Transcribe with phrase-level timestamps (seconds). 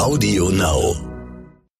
[0.00, 0.96] Audio Now.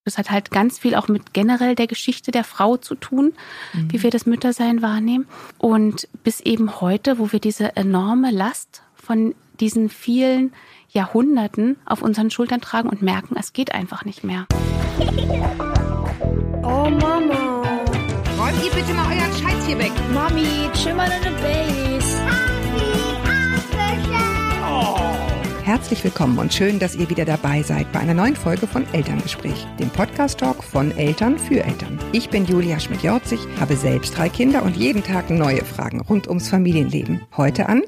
[0.05, 3.33] Das hat halt ganz viel auch mit generell der Geschichte der Frau zu tun,
[3.73, 3.91] mhm.
[3.91, 5.27] wie wir das Müttersein wahrnehmen.
[5.57, 10.53] Und bis eben heute, wo wir diese enorme Last von diesen vielen
[10.91, 14.47] Jahrhunderten auf unseren Schultern tragen und merken, es geht einfach nicht mehr.
[16.63, 17.63] Oh Mama.
[18.39, 19.93] Räumt ihr bitte mal euren Scheiß hier weg.
[20.13, 22.60] Mami, chill mal deine Base.
[25.71, 29.69] Herzlich willkommen und schön, dass ihr wieder dabei seid bei einer neuen Folge von Elterngespräch,
[29.79, 31.97] dem Podcast-Talk von Eltern für Eltern.
[32.11, 36.49] Ich bin Julia Schmidt-Jorzig, habe selbst drei Kinder und jeden Tag neue Fragen rund ums
[36.49, 37.21] Familienleben.
[37.37, 37.83] Heute an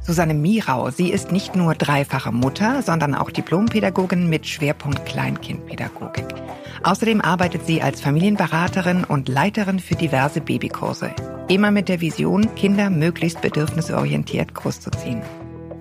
[0.00, 0.88] Susanne Mirau.
[0.88, 6.28] Sie ist nicht nur dreifache Mutter, sondern auch Diplompädagogin mit Schwerpunkt Kleinkindpädagogik.
[6.82, 11.10] Außerdem arbeitet sie als Familienberaterin und Leiterin für diverse Babykurse.
[11.48, 15.20] Immer mit der Vision, Kinder möglichst bedürfnisorientiert großzuziehen.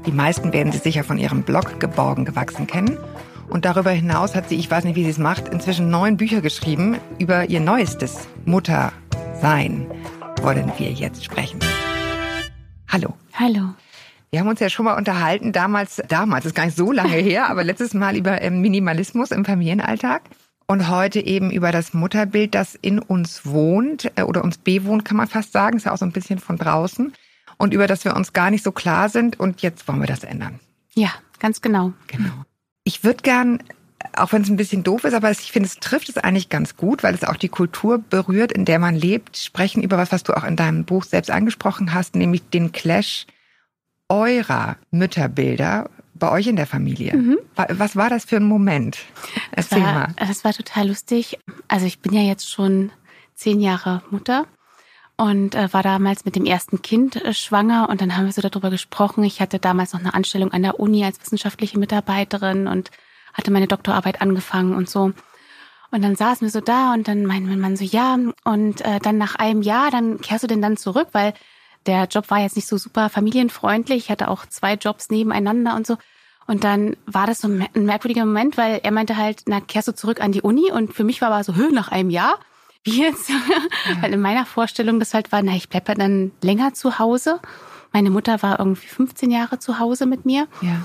[0.06, 2.98] Die meisten werden sie sicher von ihrem Blog Geborgen gewachsen kennen.
[3.50, 6.42] Und darüber hinaus hat sie, ich weiß nicht, wie sie es macht, inzwischen neun Bücher
[6.42, 9.92] geschrieben über ihr neuestes Muttersein.
[10.42, 11.60] Wollen wir jetzt sprechen.
[12.88, 13.14] Hallo.
[13.34, 13.74] Hallo.
[14.32, 17.50] Wir haben uns ja schon mal unterhalten, damals, damals, ist gar nicht so lange her,
[17.50, 20.22] aber letztes Mal über ähm, Minimalismus im Familienalltag.
[20.68, 25.18] Und heute eben über das Mutterbild, das in uns wohnt äh, oder uns bewohnt, kann
[25.18, 25.78] man fast sagen.
[25.78, 27.12] Ist ja auch so ein bisschen von draußen
[27.60, 29.40] und über das wir uns gar nicht so klar sind.
[29.40, 30.60] Und jetzt wollen wir das ändern.
[30.96, 31.94] Ja, ganz genau.
[32.08, 32.32] Genau.
[32.84, 33.62] Ich würde gern,
[34.16, 36.78] auch wenn es ein bisschen doof ist, aber ich finde, es trifft es eigentlich ganz
[36.78, 40.24] gut, weil es auch die Kultur berührt, in der man lebt, sprechen über was, was
[40.24, 43.28] du auch in deinem Buch selbst angesprochen hast, nämlich den Clash
[44.08, 47.16] eurer Mütterbilder bei euch in der Familie.
[47.16, 47.38] Mhm.
[47.56, 48.98] Was war das für ein Moment?
[49.52, 50.08] Erzähl das war, mal.
[50.18, 51.38] Das war total lustig.
[51.68, 52.92] Also ich bin ja jetzt schon
[53.36, 54.48] zehn Jahre Mutter
[55.20, 58.42] und äh, war damals mit dem ersten Kind äh, schwanger und dann haben wir so
[58.42, 59.26] darüber gesprochen.
[59.26, 62.90] Ich hatte damals noch eine Anstellung an der Uni als wissenschaftliche Mitarbeiterin und
[63.34, 65.12] hatte meine Doktorarbeit angefangen und so.
[65.92, 69.00] Und dann saßen wir so da und dann meinte mein Mann so, ja, und äh,
[69.00, 71.34] dann nach einem Jahr, dann kehrst du denn dann zurück, weil
[71.86, 74.06] der Job war jetzt nicht so super familienfreundlich.
[74.06, 75.98] Ich hatte auch zwei Jobs nebeneinander und so.
[76.48, 79.94] Und dann war das so ein merkwürdiger Moment, weil er meinte halt, na, kehrst du
[79.94, 80.72] zurück an die Uni?
[80.72, 82.40] Und für mich war aber so, hö, nach einem Jahr
[82.84, 83.30] wie jetzt.
[83.30, 83.36] Ja.
[84.02, 87.40] Weil in meiner Vorstellung das halt war, na, ich bleibe dann länger zu Hause.
[87.92, 90.48] Meine Mutter war irgendwie 15 Jahre zu Hause mit mir.
[90.62, 90.76] Ja.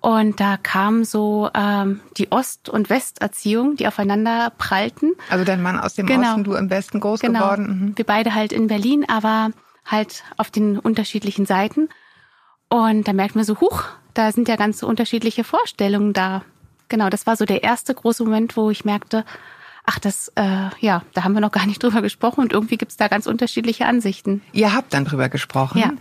[0.00, 5.12] Und da kam so ähm, die Ost- und Westerziehung, die aufeinander prallten.
[5.28, 6.30] Also dein Mann aus dem genau.
[6.30, 7.40] Osten, du im Westen groß genau.
[7.40, 7.66] geworden.
[7.66, 7.98] Mhm.
[7.98, 9.50] Wir beide halt in Berlin, aber
[9.84, 11.90] halt auf den unterschiedlichen Seiten.
[12.68, 16.42] Und da merkt man so, huch, da sind ja ganz so unterschiedliche Vorstellungen da.
[16.88, 19.24] Genau, das war so der erste große Moment, wo ich merkte,
[19.86, 22.96] ach, das, äh, ja, da haben wir noch gar nicht drüber gesprochen und irgendwie gibt's
[22.96, 24.42] da ganz unterschiedliche Ansichten.
[24.52, 25.78] Ihr habt dann drüber gesprochen.
[25.78, 25.92] Ja.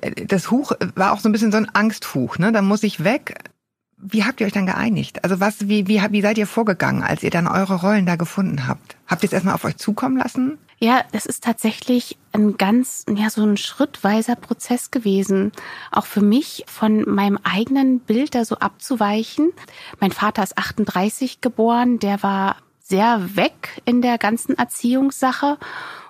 [0.00, 2.52] Äh, das Huch war auch so ein bisschen so ein Angsthuch, ne?
[2.52, 3.38] Da muss ich weg.
[4.04, 5.22] Wie habt ihr euch dann geeinigt?
[5.22, 8.66] Also was, wie, wie, wie seid ihr vorgegangen, als ihr dann eure Rollen da gefunden
[8.66, 8.96] habt?
[9.06, 10.58] Habt ihr es erstmal auf euch zukommen lassen?
[10.80, 15.52] Ja, das ist tatsächlich ein ganz, ja, so ein schrittweiser Prozess gewesen.
[15.92, 19.52] Auch für mich von meinem eigenen Bild da so abzuweichen.
[20.00, 25.58] Mein Vater ist 38 geboren, der war sehr weg in der ganzen Erziehungssache.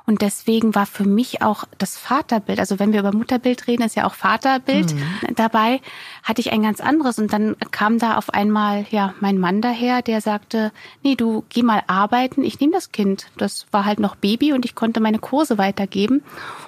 [0.04, 3.94] Und deswegen war für mich auch das Vaterbild, also wenn wir über Mutterbild reden, ist
[3.94, 5.34] ja auch Vaterbild mhm.
[5.36, 5.80] dabei,
[6.24, 7.20] hatte ich ein ganz anderes.
[7.20, 10.72] Und dann kam da auf einmal ja mein Mann daher, der sagte,
[11.04, 13.28] nee, du geh mal arbeiten, ich nehme das Kind.
[13.38, 16.24] Das war halt noch Baby und ich konnte meine Kurse weitergeben.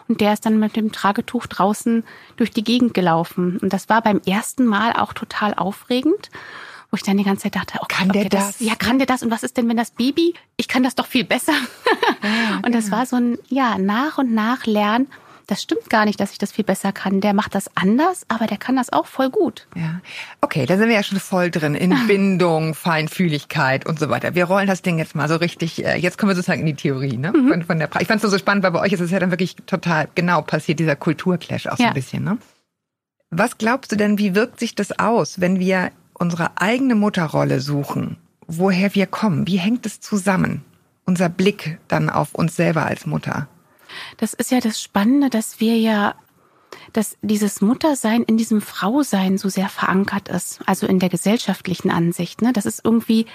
[0.07, 2.05] Und der ist dann mit dem Tragetuch draußen
[2.37, 3.59] durch die Gegend gelaufen.
[3.61, 6.31] Und das war beim ersten Mal auch total aufregend
[6.95, 8.59] wo ich dann die ganze Zeit dachte, oh, kann der das?
[8.59, 8.61] das?
[8.61, 9.25] Ja, kann der das?
[9.25, 10.33] Und was ist denn, wenn das Baby?
[10.57, 11.55] Ich kann das doch viel besser.
[12.23, 12.99] Ja, und das genau.
[12.99, 15.09] war so ein, ja, nach und nach lernen.
[15.49, 17.21] Das stimmt gar nicht, dass ich das viel besser kann.
[17.21, 19.67] Der macht das anders, aber der kann das auch voll gut.
[19.75, 20.01] Ja.
[20.41, 24.37] Okay, da sind wir ja schon voll drin in Bindung, Feinfühligkeit und so weiter.
[24.37, 26.75] Wir rollen das Ding jetzt mal so richtig, äh, jetzt kommen wir sozusagen in die
[26.75, 27.33] Theorie, ne?
[27.33, 27.49] Mhm.
[27.49, 29.33] Von, von der ich fand es so spannend, weil bei euch ist es ja dann
[29.33, 31.89] wirklich total genau passiert, dieser Kulturclash auch so ja.
[31.89, 32.39] ein bisschen, ne?
[33.31, 38.17] Was glaubst du denn, wie wirkt sich das aus, wenn wir unsere eigene Mutterrolle suchen,
[38.47, 40.65] woher wir kommen, wie hängt es zusammen?
[41.05, 43.49] Unser Blick dann auf uns selber als Mutter.
[44.17, 46.15] Das ist ja das Spannende, dass wir ja,
[46.93, 52.43] dass dieses Muttersein in diesem Frausein so sehr verankert ist, also in der gesellschaftlichen Ansicht.
[52.43, 52.53] Ne?
[52.53, 53.27] Das ist irgendwie,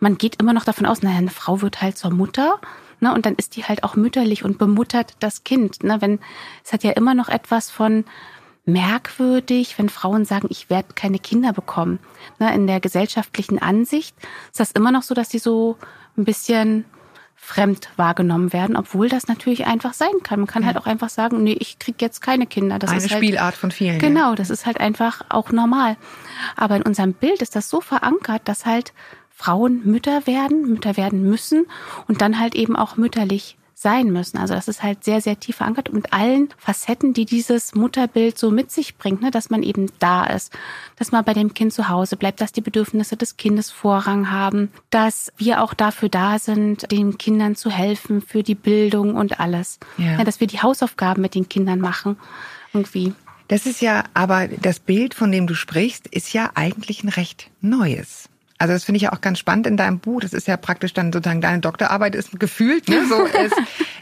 [0.00, 2.60] man geht immer noch davon aus, naja, eine Frau wird halt zur Mutter.
[3.00, 3.12] Ne?
[3.12, 5.82] Und dann ist die halt auch mütterlich und bemuttert das Kind.
[5.82, 6.00] Ne?
[6.00, 6.20] Wenn,
[6.62, 8.04] es hat ja immer noch etwas von,
[8.66, 11.98] merkwürdig, wenn Frauen sagen, ich werde keine Kinder bekommen.
[12.38, 14.16] Ne, in der gesellschaftlichen Ansicht
[14.50, 15.76] ist das immer noch so, dass sie so
[16.16, 16.84] ein bisschen
[17.36, 20.40] fremd wahrgenommen werden, obwohl das natürlich einfach sein kann.
[20.40, 20.68] Man kann Ja.
[20.68, 22.78] halt auch einfach sagen, nee, ich krieg jetzt keine Kinder.
[22.78, 23.98] Das Eine ist halt, Spielart von vielen.
[23.98, 25.96] Genau, das ist halt einfach auch normal.
[26.56, 28.94] Aber in unserem Bild ist das so verankert, dass halt
[29.30, 31.66] Frauen Mütter werden, Mütter werden müssen
[32.08, 34.38] und dann halt eben auch mütterlich sein müssen.
[34.38, 38.38] Also das ist halt sehr, sehr tief verankert und mit allen Facetten, die dieses Mutterbild
[38.38, 40.52] so mit sich bringt, ne, dass man eben da ist,
[40.96, 44.70] dass man bei dem Kind zu Hause bleibt, dass die Bedürfnisse des Kindes Vorrang haben,
[44.90, 49.78] dass wir auch dafür da sind, den Kindern zu helfen für die Bildung und alles.
[49.98, 50.22] Ja.
[50.24, 52.16] dass wir die Hausaufgaben mit den Kindern machen.
[52.72, 53.12] Irgendwie.
[53.48, 57.50] Das ist ja, aber das Bild, von dem du sprichst, ist ja eigentlich ein recht
[57.60, 58.28] neues.
[58.58, 60.20] Also das finde ich ja auch ganz spannend in deinem Buch.
[60.20, 63.04] Das ist ja praktisch dann sozusagen deine Doktorarbeit ist gefühlt, ne?
[63.08, 63.54] So ist,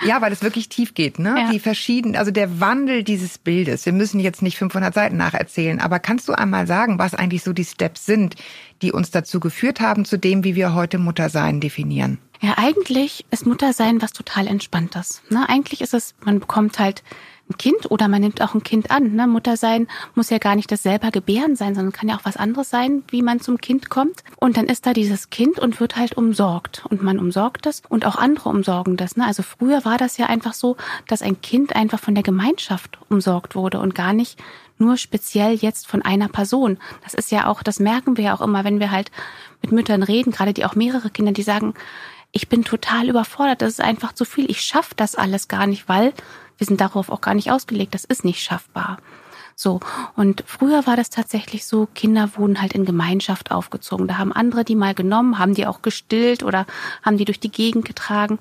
[0.06, 1.34] ja, weil es wirklich tief geht, ne?
[1.38, 1.50] Ja.
[1.50, 3.86] Die verschiedenen, also der Wandel dieses Bildes.
[3.86, 7.52] Wir müssen jetzt nicht 500 Seiten nacherzählen, aber kannst du einmal sagen, was eigentlich so
[7.52, 8.36] die Steps sind,
[8.82, 12.18] die uns dazu geführt haben, zu dem, wie wir heute Muttersein definieren?
[12.40, 15.22] Ja, eigentlich ist Muttersein was total Entspanntes.
[15.30, 15.48] Ne?
[15.48, 17.04] Eigentlich ist es, man bekommt halt
[17.50, 19.14] ein Kind oder man nimmt auch ein Kind an.
[19.14, 19.26] Ne?
[19.26, 22.70] Muttersein muss ja gar nicht das selber gebären sein, sondern kann ja auch was anderes
[22.70, 24.22] sein, wie man zum Kind kommt.
[24.36, 26.84] Und dann ist da dieses Kind und wird halt umsorgt.
[26.88, 29.16] Und man umsorgt es und auch andere umsorgen das.
[29.16, 29.26] Ne?
[29.26, 30.76] Also früher war das ja einfach so,
[31.08, 34.38] dass ein Kind einfach von der Gemeinschaft umsorgt wurde und gar nicht
[34.78, 36.78] nur speziell jetzt von einer Person.
[37.04, 39.10] Das ist ja auch, das merken wir ja auch immer, wenn wir halt
[39.60, 41.74] mit Müttern reden, gerade die auch mehrere Kinder, die sagen,
[42.32, 45.88] ich bin total überfordert, das ist einfach zu viel, ich schaffe das alles gar nicht,
[45.88, 46.14] weil
[46.62, 48.98] wir sind darauf auch gar nicht ausgelegt, das ist nicht schaffbar.
[49.56, 49.80] So.
[50.14, 54.06] Und früher war das tatsächlich so, Kinder wurden halt in Gemeinschaft aufgezogen.
[54.06, 56.66] Da haben andere die mal genommen, haben die auch gestillt oder
[57.02, 58.38] haben die durch die Gegend getragen.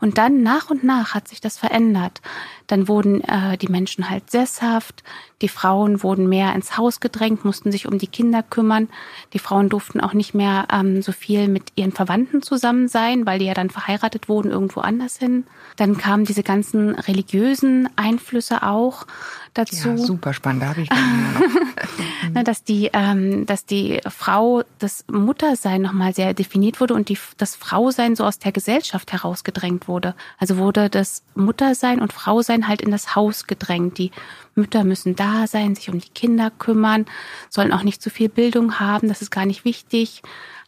[0.00, 2.22] Und dann nach und nach hat sich das verändert.
[2.70, 5.02] Dann wurden äh, die Menschen halt sesshaft,
[5.42, 8.88] die Frauen wurden mehr ins Haus gedrängt, mussten sich um die Kinder kümmern.
[9.32, 13.38] Die Frauen durften auch nicht mehr ähm, so viel mit ihren Verwandten zusammen sein, weil
[13.38, 15.44] die ja dann verheiratet wurden irgendwo anders hin.
[15.76, 19.06] Dann kamen diese ganzen religiösen Einflüsse auch
[19.54, 19.90] dazu.
[19.90, 20.62] Ja, super spannend.
[20.62, 20.96] Da habe ich noch.
[22.34, 27.18] ne, dass die, ähm, dass die Frau, das Muttersein nochmal sehr definiert wurde und die,
[27.38, 30.14] das Frausein so aus der Gesellschaft herausgedrängt wurde.
[30.38, 33.98] Also wurde das Muttersein und Frausein halt in das Haus gedrängt.
[33.98, 34.10] Die
[34.54, 37.06] Mütter müssen da sein, sich um die Kinder kümmern,
[37.48, 40.22] sollen auch nicht zu viel Bildung haben, das ist gar nicht wichtig.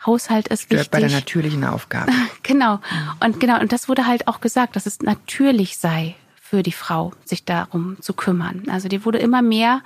[0.04, 0.90] Haushalt ist Stört wichtig.
[0.90, 2.12] bei der natürlichen Aufgabe.
[2.42, 2.80] Genau.
[3.20, 6.16] Und genau, und das wurde halt auch gesagt, dass es natürlich sei
[6.52, 8.64] für die Frau, sich darum zu kümmern.
[8.68, 9.80] Also die wurde immer mehr,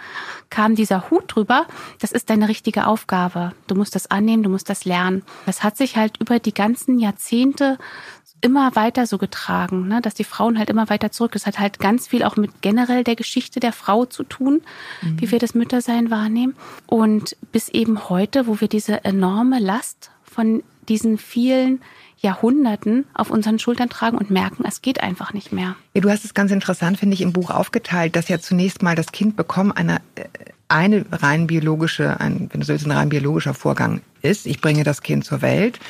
[0.50, 1.66] kam dieser Hut drüber,
[2.00, 3.52] das ist deine richtige Aufgabe.
[3.68, 5.22] Du musst das annehmen, du musst das lernen.
[5.44, 7.78] Das hat sich halt über die ganzen Jahrzehnte
[8.46, 10.00] immer weiter so getragen, ne?
[10.00, 11.32] dass die Frauen halt immer weiter zurück.
[11.32, 14.62] Das hat halt ganz viel auch mit generell der Geschichte der Frau zu tun,
[15.02, 16.54] wie wir das Müttersein wahrnehmen.
[16.86, 21.80] Und bis eben heute, wo wir diese enorme Last von diesen vielen
[22.18, 25.74] Jahrhunderten auf unseren Schultern tragen und merken, es geht einfach nicht mehr.
[25.94, 28.94] Ja, du hast es ganz interessant, finde ich, im Buch aufgeteilt, dass ja zunächst mal
[28.94, 30.24] das Kind bekommen eine, äh,
[30.68, 34.46] eine rein biologische, ein, wenn du so willst, ein rein biologischer Vorgang ist.
[34.46, 35.80] Ich bringe das Kind zur Welt.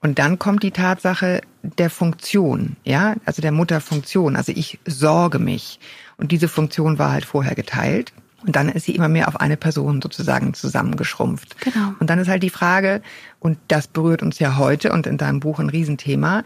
[0.00, 4.36] Und dann kommt die Tatsache der Funktion, ja, also der Mutterfunktion.
[4.36, 5.80] Also ich sorge mich.
[6.16, 8.12] Und diese Funktion war halt vorher geteilt.
[8.46, 11.60] Und dann ist sie immer mehr auf eine Person sozusagen zusammengeschrumpft.
[11.60, 11.94] Genau.
[11.98, 13.02] Und dann ist halt die Frage,
[13.40, 16.44] und das berührt uns ja heute und in deinem Buch ein Riesenthema,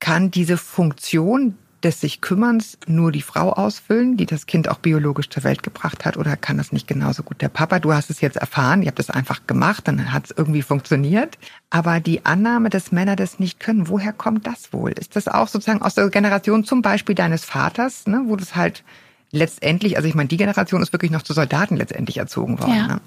[0.00, 5.30] kann diese Funktion des sich Kümmerns nur die Frau ausfüllen, die das Kind auch biologisch
[5.30, 7.78] zur Welt gebracht hat, oder kann das nicht genauso gut der Papa?
[7.78, 11.38] Du hast es jetzt erfahren, ihr habt es einfach gemacht, dann hat es irgendwie funktioniert.
[11.70, 14.90] Aber die Annahme, dass Männer das nicht können, woher kommt das wohl?
[14.92, 18.82] Ist das auch sozusagen aus der Generation zum Beispiel deines Vaters, ne, wo das halt
[19.30, 22.74] letztendlich, also ich meine, die Generation ist wirklich noch zu Soldaten letztendlich erzogen worden.
[22.74, 22.86] Ja.
[22.88, 23.00] Ne?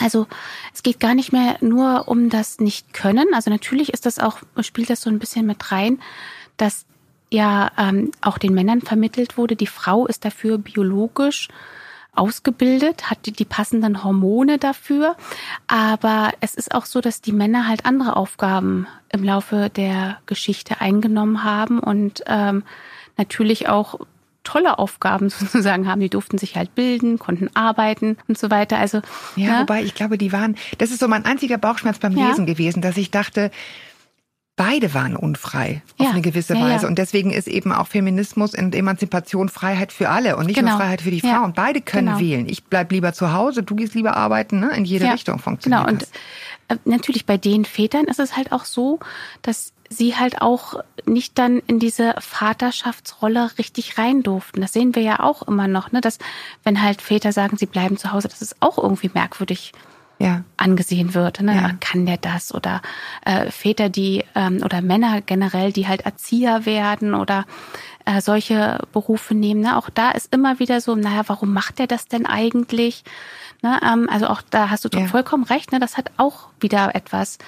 [0.00, 0.26] Also
[0.74, 3.28] es geht gar nicht mehr nur um das Nicht-Können.
[3.34, 6.00] Also natürlich ist das auch, spielt das so ein bisschen mit rein,
[6.56, 6.86] dass
[7.32, 11.48] ja ähm, auch den Männern vermittelt wurde, die Frau ist dafür biologisch
[12.14, 15.16] ausgebildet, hat die, die passenden Hormone dafür.
[15.68, 20.80] Aber es ist auch so, dass die Männer halt andere Aufgaben im Laufe der Geschichte
[20.80, 22.64] eingenommen haben und ähm,
[23.16, 24.00] natürlich auch
[24.42, 26.00] tolle Aufgaben sozusagen haben.
[26.00, 28.78] Die durften sich halt bilden, konnten arbeiten und so weiter.
[28.78, 29.02] Also
[29.36, 29.60] Ja, ne?
[29.60, 32.28] wobei ich glaube, die waren, das ist so mein einziger Bauchschmerz beim Ja.
[32.28, 33.50] Lesen gewesen, dass ich dachte,
[34.62, 36.12] beide waren unfrei auf Ja.
[36.12, 36.74] eine gewisse Ja, ja.
[36.74, 36.86] Weise.
[36.86, 40.72] Und deswegen ist eben auch Feminismus und Emanzipation Freiheit für alle und nicht Genau.
[40.72, 41.36] nur Freiheit für die Ja.
[41.38, 41.54] Frauen.
[41.54, 42.18] Beide können Genau.
[42.20, 42.46] wählen.
[42.46, 44.70] Ich bleib lieber zu Hause, du gehst lieber arbeiten, ne?
[44.76, 46.10] In jede Ja, Richtung funktioniert Genau, und das.
[46.68, 48.98] äh, natürlich bei den Vätern ist es halt auch so,
[49.40, 50.74] dass sie halt auch
[51.06, 54.60] nicht dann in diese Vaterschaftsrolle richtig rein durften.
[54.60, 56.00] Das sehen wir ja auch immer noch, ne?
[56.00, 56.18] dass
[56.64, 59.72] wenn halt Väter sagen, sie bleiben zu Hause, das ist auch irgendwie merkwürdig
[60.20, 60.44] Ja.
[60.58, 61.40] angesehen wird.
[61.40, 61.54] Ne?
[61.56, 61.70] Ja.
[61.80, 62.54] Kann der das?
[62.54, 62.82] Oder
[63.24, 67.46] äh, Väter, die ähm, oder Männer generell, die halt Erzieher werden oder
[68.04, 69.62] äh, solche Berufe nehmen.
[69.62, 69.76] Ne?
[69.78, 73.02] Auch da ist immer wieder so, naja, warum macht der das denn eigentlich?
[73.62, 73.80] Ne?
[73.82, 75.06] Ähm, also auch da hast du Ja.
[75.06, 75.72] vollkommen recht.
[75.72, 75.80] Ne?
[75.80, 77.38] Das hat auch wieder etwas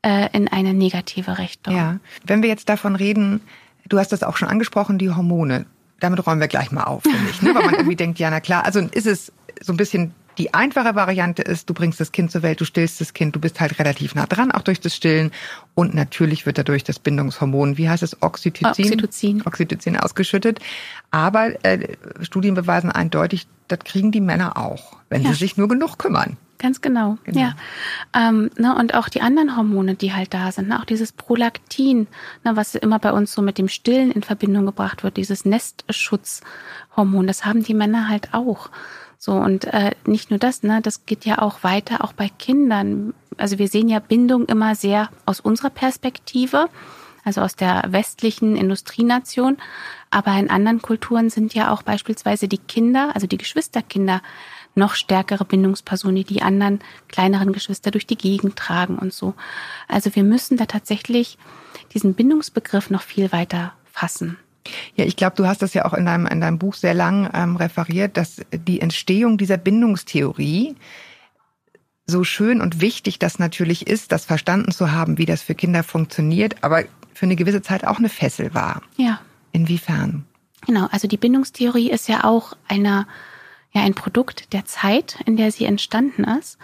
[0.00, 1.76] äh, in eine negative Richtung.
[1.76, 1.98] Ja.
[2.24, 3.42] Wenn wir jetzt davon reden,
[3.88, 5.66] du hast das auch schon angesprochen, die Hormone.
[6.00, 7.42] Damit räumen wir gleich mal auf, finde ich.
[7.42, 7.54] Ne?
[7.54, 10.94] Weil man irgendwie denkt, ja, na klar, also ist es so ein bisschen die einfache
[10.94, 13.78] Variante ist, du bringst das Kind zur Welt, du stillst das Kind, du bist halt
[13.78, 15.30] relativ nah dran, auch durch das Stillen.
[15.74, 18.86] Und natürlich wird dadurch das Bindungshormon, wie heißt es, Oxytocin?
[18.86, 19.42] Oxytocin.
[19.44, 20.58] Oxytocin ausgeschüttet.
[21.10, 25.30] Aber äh, Studien beweisen eindeutig, das kriegen die Männer auch, wenn Ja.
[25.30, 26.36] sie sich nur genug kümmern.
[26.58, 27.18] Ganz genau.
[27.24, 27.40] Genau.
[27.40, 27.54] Ja.
[28.14, 32.06] Ähm, ne, und auch die anderen Hormone, die halt da sind, ne, auch dieses Prolaktin,
[32.44, 37.26] ne, was immer bei uns so mit dem Stillen in Verbindung gebracht wird, dieses Nestschutzhormon,
[37.26, 38.70] das haben die Männer halt auch.
[39.24, 43.14] So, und äh, nicht nur das, ne, das geht ja auch weiter, auch bei Kindern.
[43.36, 46.68] Also wir sehen ja Bindung immer sehr aus unserer Perspektive,
[47.24, 49.58] also aus der westlichen Industrienation.
[50.10, 54.22] Aber in anderen Kulturen sind ja auch beispielsweise die Kinder, also die Geschwisterkinder,
[54.74, 59.34] noch stärkere Bindungspersonen, die die anderen kleineren Geschwister durch die Gegend tragen und so.
[59.86, 61.38] Also wir müssen da tatsächlich
[61.94, 64.36] diesen Bindungsbegriff noch viel weiter fassen.
[64.94, 67.30] Ja, ich glaube, du hast das ja auch in deinem, in deinem Buch sehr lang
[67.34, 70.76] ähm, referiert, dass die Entstehung dieser Bindungstheorie
[72.06, 75.82] so schön und wichtig das natürlich ist, das verstanden zu haben, wie das für Kinder
[75.82, 78.82] funktioniert, aber für eine gewisse Zeit auch eine Fessel war.
[78.96, 79.20] Ja,
[79.52, 80.24] Inwiefern?
[80.66, 80.88] genau.
[80.90, 83.06] Also die Bindungstheorie ist ja auch eine,
[83.72, 86.58] ja, ein Produkt der Zeit, in der sie entstanden ist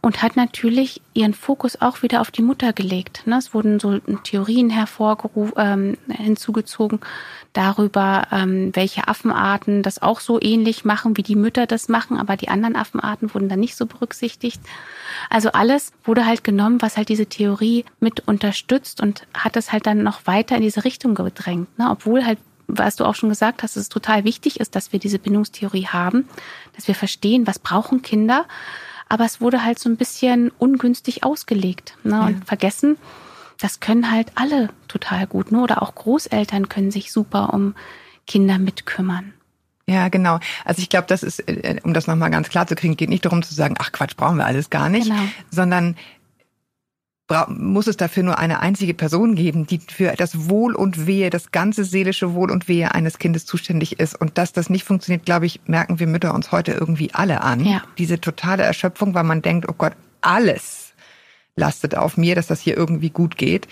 [0.00, 3.26] und hat natürlich ihren Fokus auch wieder auf die Mutter gelegt.
[3.26, 3.36] Ne?
[3.36, 7.00] Es wurden so Theorien hervorgerufen, ähm, hinzugezogen
[7.52, 12.36] darüber, ähm, welche Affenarten das auch so ähnlich machen, wie die Mütter das machen, aber
[12.36, 14.60] die anderen Affenarten wurden dann nicht so berücksichtigt.
[15.28, 19.86] Also alles wurde halt genommen, was halt diese Theorie mit unterstützt und hat es halt
[19.86, 21.78] dann noch weiter in diese Richtung gedrängt.
[21.78, 21.88] Ne?
[21.90, 22.38] Obwohl halt
[22.68, 25.86] was du auch schon gesagt hast, dass es total wichtig ist, dass wir diese Bindungstheorie
[25.86, 26.28] haben,
[26.76, 28.44] dass wir verstehen, was brauchen Kinder.
[29.08, 32.20] Aber es wurde halt so ein bisschen ungünstig ausgelegt ne?
[32.22, 32.98] und vergessen,
[33.58, 35.50] das können halt alle total gut.
[35.50, 35.62] Ne?
[35.62, 37.74] Oder auch Großeltern können sich super um
[38.26, 39.32] Kinder mitkümmern.
[39.86, 40.38] Ja, genau.
[40.66, 43.24] Also ich glaube, das ist, äh, um das nochmal ganz klar zu kriegen, geht nicht
[43.24, 45.22] darum zu sagen, ach Quatsch, brauchen wir alles gar nicht, Genau.
[45.50, 45.96] sondern
[47.48, 51.50] muss es dafür nur eine einzige Person geben, die für das Wohl und Wehe, das
[51.50, 54.18] ganze seelische Wohl und Wehe eines Kindes zuständig ist.
[54.18, 57.64] Und dass das nicht funktioniert, glaube ich, merken wir Mütter uns heute irgendwie alle an.
[57.64, 57.82] Ja.
[57.98, 59.92] Diese totale Erschöpfung, weil man denkt, oh Gott,
[60.22, 60.94] alles
[61.54, 63.68] lastet auf mir, dass das hier irgendwie gut geht.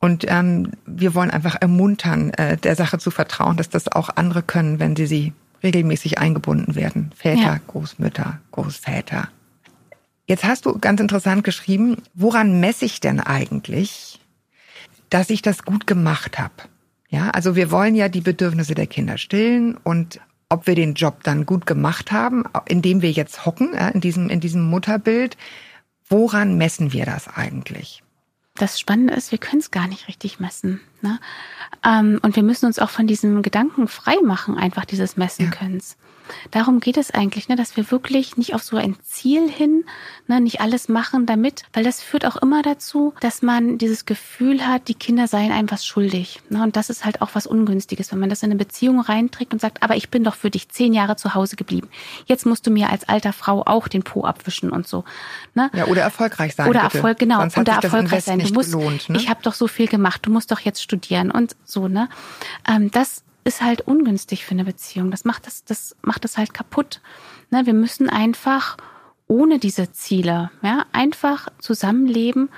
[0.00, 4.42] Und ähm, wir wollen einfach ermuntern, äh, der Sache zu vertrauen, dass das auch andere
[4.42, 5.32] können, wenn sie sie
[5.62, 7.10] regelmäßig eingebunden werden.
[7.16, 7.60] Väter, Ja.
[7.66, 9.28] Großmütter, Großväter.
[10.26, 14.20] Jetzt hast du ganz interessant geschrieben, woran messe ich denn eigentlich,
[15.10, 16.54] dass ich das gut gemacht habe?
[17.10, 21.22] Ja, also wir wollen ja die Bedürfnisse der Kinder stillen und ob wir den Job
[21.22, 25.36] dann gut gemacht haben, indem wir jetzt hocken, in diesem, in diesem Mutterbild,
[26.08, 28.02] woran messen wir das eigentlich?
[28.56, 30.80] Das Spannende ist, wir können es gar nicht richtig messen.
[31.02, 31.18] Ne?
[31.84, 35.50] Ähm, und wir müssen uns auch von diesem Gedanken frei machen, einfach dieses Messen Ja.
[35.50, 35.96] könnens.
[36.50, 39.84] Darum geht es eigentlich, ne, dass wir wirklich nicht auf so ein Ziel hin,
[40.26, 44.66] ne, nicht alles machen damit, weil das führt auch immer dazu, dass man dieses Gefühl
[44.66, 46.40] hat, die Kinder seien einem was schuldig.
[46.48, 49.52] Ne, und das ist halt auch was Ungünstiges, wenn man das in eine Beziehung reinträgt
[49.52, 51.88] und sagt, aber ich bin doch für dich zehn Jahre zu Hause geblieben.
[52.26, 55.04] Jetzt musst du mir als alter Frau auch den Po abwischen und so.
[55.54, 55.70] Ne?
[55.74, 56.68] Ja, oder erfolgreich sein.
[56.68, 56.98] Oder bitte.
[56.98, 57.40] Erfolg, genau.
[57.40, 58.38] Sonst das erfolgreich sein.
[58.38, 59.08] Du musst, gelohnt.
[59.08, 59.18] Ne?
[59.18, 62.08] ich habe doch so viel gemacht, du musst doch jetzt studieren und so, ne?
[62.68, 65.10] Ähm, das ist halt ungünstig für eine Beziehung.
[65.10, 67.00] Das macht das, das macht das halt kaputt.
[67.50, 67.66] Ne?
[67.66, 68.76] Wir müssen einfach
[69.26, 72.50] ohne diese Ziele, ja, einfach zusammenleben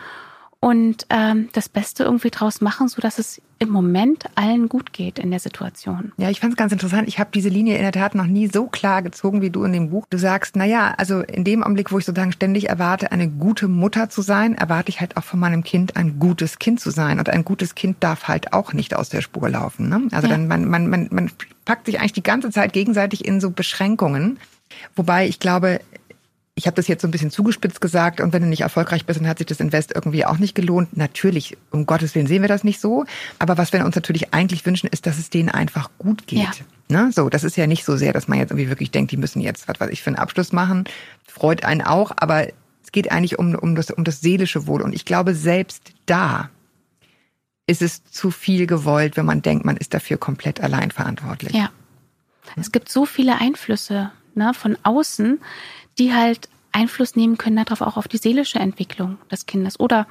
[0.61, 5.19] und ähm, das Beste irgendwie draus machen, so dass es im Moment allen gut geht
[5.19, 6.13] in der Situation.
[6.19, 7.09] Ja, ich fand es ganz interessant.
[7.09, 9.73] Ich habe diese Linie in der Tat noch nie so klar gezogen wie du in
[9.73, 10.05] dem Buch.
[10.11, 13.69] Du sagst, na ja, also in dem Augenblick, wo ich sozusagen ständig erwarte, eine gute
[13.69, 17.19] Mutter zu sein, erwarte ich halt auch von meinem Kind ein gutes Kind zu sein.
[17.19, 19.89] Und ein gutes Kind darf halt auch nicht aus der Spur laufen.
[19.89, 20.09] Ne?
[20.13, 20.35] Also Ja.
[20.35, 21.31] dann man, man, man, man
[21.65, 24.39] packt sich eigentlich die ganze Zeit gegenseitig in so Beschränkungen.
[24.97, 25.81] Wobei ich glaube,
[26.59, 29.21] ich habe das jetzt so ein bisschen zugespitzt gesagt und wenn du nicht erfolgreich bist,
[29.21, 30.97] dann hat sich das Invest irgendwie auch nicht gelohnt.
[30.97, 33.05] Natürlich, um Gottes Willen sehen wir das nicht so.
[33.39, 36.39] Aber was wir uns natürlich eigentlich wünschen, ist, dass es denen einfach gut geht.
[36.39, 37.05] Ja.
[37.05, 37.13] Ne?
[37.13, 39.43] So, das ist ja nicht so sehr, dass man jetzt irgendwie wirklich denkt, die müssen
[39.43, 40.85] jetzt, was weiß ich, für einen Abschluss machen.
[41.27, 42.49] Freut einen auch, aber
[42.83, 44.81] es geht eigentlich um, um, das, um das seelische Wohl.
[44.81, 46.49] Und ich glaube, selbst da
[47.67, 51.53] ist es zu viel gewollt, wenn man denkt, man ist dafür komplett allein verantwortlich.
[51.53, 51.69] Ja.
[52.57, 55.39] Es gibt so viele Einflüsse ne, von außen,
[55.99, 59.81] die halt Einfluss nehmen können darauf auch auf die seelische Entwicklung des Kindes.
[59.81, 60.07] Oder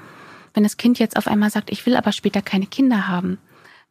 [0.53, 3.37] wenn das Kind jetzt auf einmal sagt, ich will aber später keine Kinder haben,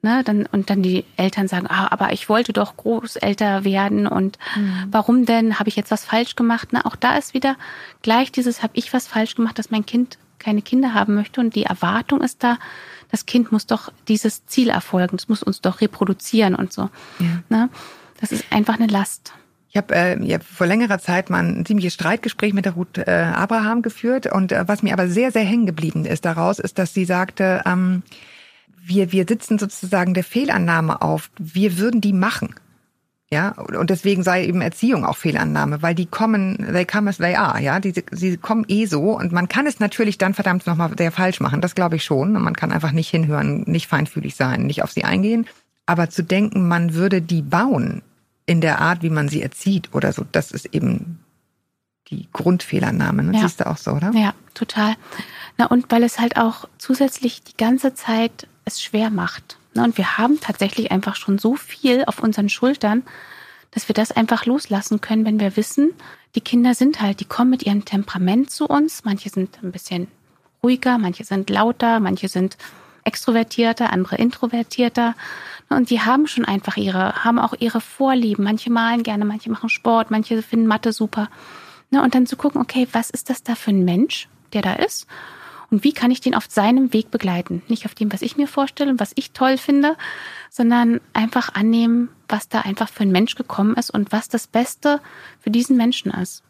[0.03, 4.39] ne, dann und dann die Eltern sagen, ah, aber ich wollte doch Großelter werden und
[4.57, 4.89] mhm.
[4.91, 5.59] warum denn?
[5.59, 6.69] Habe ich jetzt was falsch gemacht?
[6.73, 7.57] Na, auch da ist wieder
[8.03, 11.55] gleich dieses, habe ich was falsch gemacht, dass mein Kind keine Kinder haben möchte und
[11.55, 12.59] die Erwartung ist da,
[13.11, 16.91] das Kind muss doch dieses Ziel erfolgen, es muss uns doch reproduzieren und so.
[17.19, 17.43] Ja.
[17.49, 17.71] Ne?
[18.21, 19.33] Das ist einfach eine Last.
[19.75, 23.11] Ich habe äh, ja, vor längerer Zeit mal ein ziemliches Streitgespräch mit der Ruth äh,
[23.11, 26.95] Abraham geführt und äh, was mir aber sehr, sehr hängen geblieben ist daraus, ist, dass
[26.95, 28.05] sie sagte, ähm,
[28.81, 32.55] wir, wir sitzen sozusagen der Fehlannahme auf, wir würden die machen.
[33.33, 37.35] Ja, und deswegen sei eben Erziehung auch Fehlannahme, weil die kommen, they come as they
[37.35, 40.93] are, ja, die, sie kommen eh so und man kann es natürlich dann verdammt nochmal
[40.97, 42.35] sehr falsch machen, das glaube ich schon.
[42.35, 45.47] Man kann einfach nicht hinhören, nicht feinfühlig sein, nicht auf sie eingehen.
[45.85, 48.03] Aber zu denken, man würde die bauen
[48.47, 51.21] in der Art, wie man sie erzieht oder so, das ist eben
[52.09, 53.23] die Grundfehlannahme.
[53.23, 53.35] Ne?
[53.35, 53.43] Ja.
[53.43, 54.13] Siehst du auch so, oder?
[54.15, 54.95] Ja, total.
[55.57, 59.59] Na, und weil es halt auch zusätzlich die ganze Zeit es schwer macht.
[59.75, 63.03] Und wir haben tatsächlich einfach schon so viel auf unseren Schultern,
[63.71, 65.93] dass wir das einfach loslassen können, wenn wir wissen,
[66.35, 69.05] die Kinder sind halt, die kommen mit ihrem Temperament zu uns.
[69.05, 70.09] Manche sind ein bisschen
[70.63, 72.57] ruhiger, manche sind lauter, manche sind
[73.05, 75.15] extrovertierter, andere introvertierter.
[75.69, 78.45] Und die haben schon einfach ihre, haben auch ihre Vorlieben.
[78.45, 81.29] Manche malen gerne, manche machen Sport, manche finden Mathe super.
[81.91, 85.07] Und dann zu gucken, okay, was ist das da für ein Mensch, der da ist?
[85.71, 87.63] Und wie kann ich den auf seinem Weg begleiten?
[87.69, 89.97] Nicht auf dem, was ich mir vorstelle und was ich toll finde,
[90.51, 95.01] sondern einfach annehmen, was da einfach für ein Mensch gekommen ist und was das Beste
[95.41, 96.43] für diesen Menschen ist.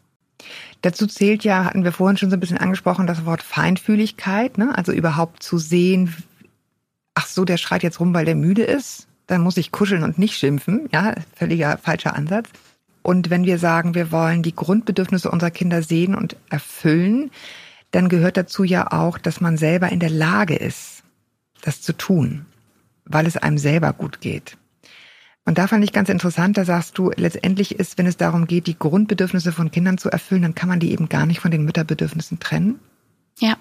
[0.81, 4.77] Dazu zählt ja, hatten wir vorhin schon so ein bisschen angesprochen, das Wort Feinfühligkeit, ne?
[4.77, 6.13] also überhaupt zu sehen,
[7.15, 10.19] ach so, der schreit jetzt rum, weil der müde ist, dann muss ich kuscheln und
[10.19, 12.49] nicht schimpfen, ja, völliger falscher Ansatz.
[13.01, 17.31] Und wenn wir sagen, wir wollen die Grundbedürfnisse unserer Kinder sehen und erfüllen,
[17.91, 21.03] dann gehört dazu ja auch, dass man selber in der Lage ist,
[21.61, 22.45] das zu tun,
[23.05, 24.57] weil es einem selber gut geht.
[25.45, 28.65] Und da fand ich ganz interessant, da sagst du, letztendlich ist, wenn es darum geht,
[28.65, 31.63] die Grundbedürfnisse von Kindern zu erfüllen, dann kann man die eben gar nicht von den
[31.63, 32.79] Mütterbedürfnissen trennen.
[33.39, 33.55] Ja,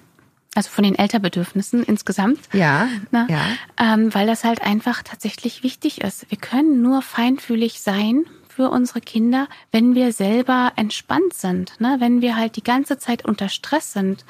[0.54, 2.40] also von den Elterbedürfnissen insgesamt.
[2.52, 2.88] Ja.
[3.11, 3.42] Na, ja.
[3.76, 6.30] Ähm, weil das halt einfach tatsächlich wichtig ist.
[6.30, 11.97] Wir können nur feinfühlig sein, für unsere Kinder, wenn wir selber entspannt sind, ne?
[11.99, 14.25] wenn wir halt die ganze Zeit unter Stress sind.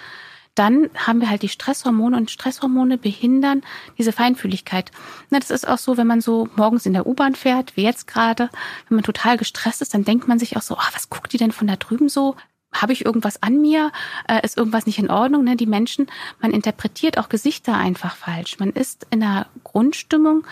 [0.54, 3.62] Dann haben wir halt die Stresshormone und Stresshormone behindern
[3.98, 4.92] diese Feinfühligkeit.
[5.30, 8.06] Ne, das ist auch so, wenn man so morgens in der U-Bahn fährt, wie jetzt
[8.06, 8.50] gerade,
[8.88, 11.38] wenn man total gestresst ist, dann denkt man sich auch so, oh, was guckt die
[11.38, 12.36] denn von da drüben so?
[12.74, 13.92] Habe ich irgendwas an mir?
[14.28, 15.44] Äh, ist irgendwas nicht in Ordnung?
[15.44, 15.56] Ne?
[15.56, 16.06] Die Menschen,
[16.40, 18.58] man interpretiert auch Gesichter einfach falsch.
[18.58, 20.44] Man ist in einer Grundstimmung,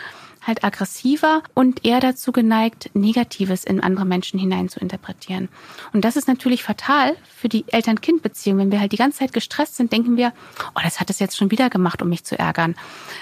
[0.42, 5.48] halt aggressiver und eher dazu geneigt, Negatives in andere Menschen hinein zu interpretieren.
[5.92, 8.58] Und das ist natürlich fatal für die Eltern-Kind-Beziehung.
[8.58, 10.32] Wenn wir halt die ganze Zeit gestresst sind, denken wir,
[10.74, 12.74] oh, das hat es jetzt schon wieder gemacht, um mich zu ärgern.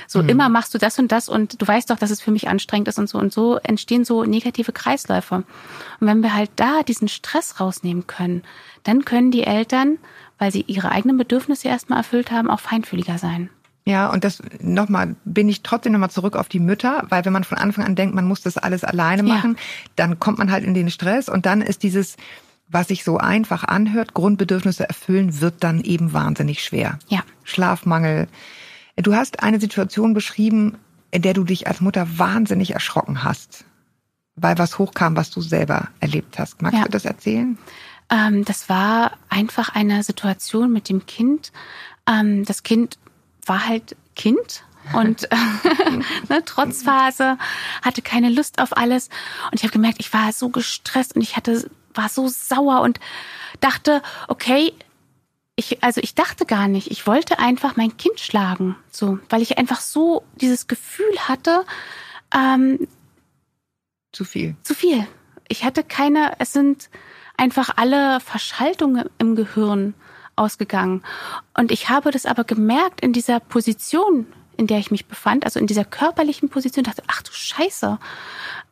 [0.06, 0.30] So mhm.
[0.30, 2.88] immer machst du das und das und du weißt doch, dass es für mich anstrengend
[2.88, 5.36] ist und so und so entstehen so negative Kreisläufe.
[5.36, 8.42] Und wenn wir halt da diesen Stress rausnehmen können,
[8.82, 9.98] dann können die Eltern,
[10.38, 13.50] weil sie ihre eigenen Bedürfnisse erstmal erfüllt haben, auch feinfühliger sein.
[13.90, 17.42] Ja, und das nochmal, bin ich trotzdem nochmal zurück auf die Mütter, weil wenn man
[17.42, 19.90] von Anfang an denkt, man muss das alles alleine machen, ja.
[19.96, 22.16] dann kommt man halt in den Stress und dann ist dieses,
[22.68, 27.00] was sich so einfach anhört, Grundbedürfnisse erfüllen, wird dann eben wahnsinnig schwer.
[27.08, 27.24] Ja.
[27.42, 28.28] Schlafmangel.
[28.94, 30.78] Du hast eine Situation beschrieben,
[31.10, 33.64] in der du dich als Mutter wahnsinnig erschrocken hast,
[34.36, 36.62] weil was hochkam, was du selber erlebt hast.
[36.62, 36.84] Magst ja.
[36.84, 37.58] du das erzählen?
[38.08, 41.50] Ähm, das war einfach eine Situation mit dem Kind.
[42.06, 42.98] Ähm, das Kind
[43.50, 44.62] war halt Kind
[44.94, 45.28] und
[46.28, 47.36] ne, Trotzphase,
[47.82, 49.08] hatte keine Lust auf alles.
[49.50, 53.00] Und ich habe gemerkt, ich war so gestresst und ich hatte, war so sauer und
[53.58, 54.72] dachte, okay,
[55.56, 59.58] ich, also ich dachte gar nicht, ich wollte einfach mein Kind schlagen, so, weil ich
[59.58, 61.64] einfach so dieses Gefühl hatte,
[62.32, 62.86] ähm,
[64.12, 64.54] zu viel.
[64.62, 65.06] Zu viel.
[65.48, 66.88] Ich hatte keine, es sind
[67.36, 69.94] einfach alle Verschaltungen im Gehirn
[70.40, 71.02] ausgegangen.
[71.54, 74.26] Und ich habe das aber gemerkt in dieser Position,
[74.56, 77.98] in der ich mich befand, also in dieser körperlichen Position, dachte, ach du Scheiße,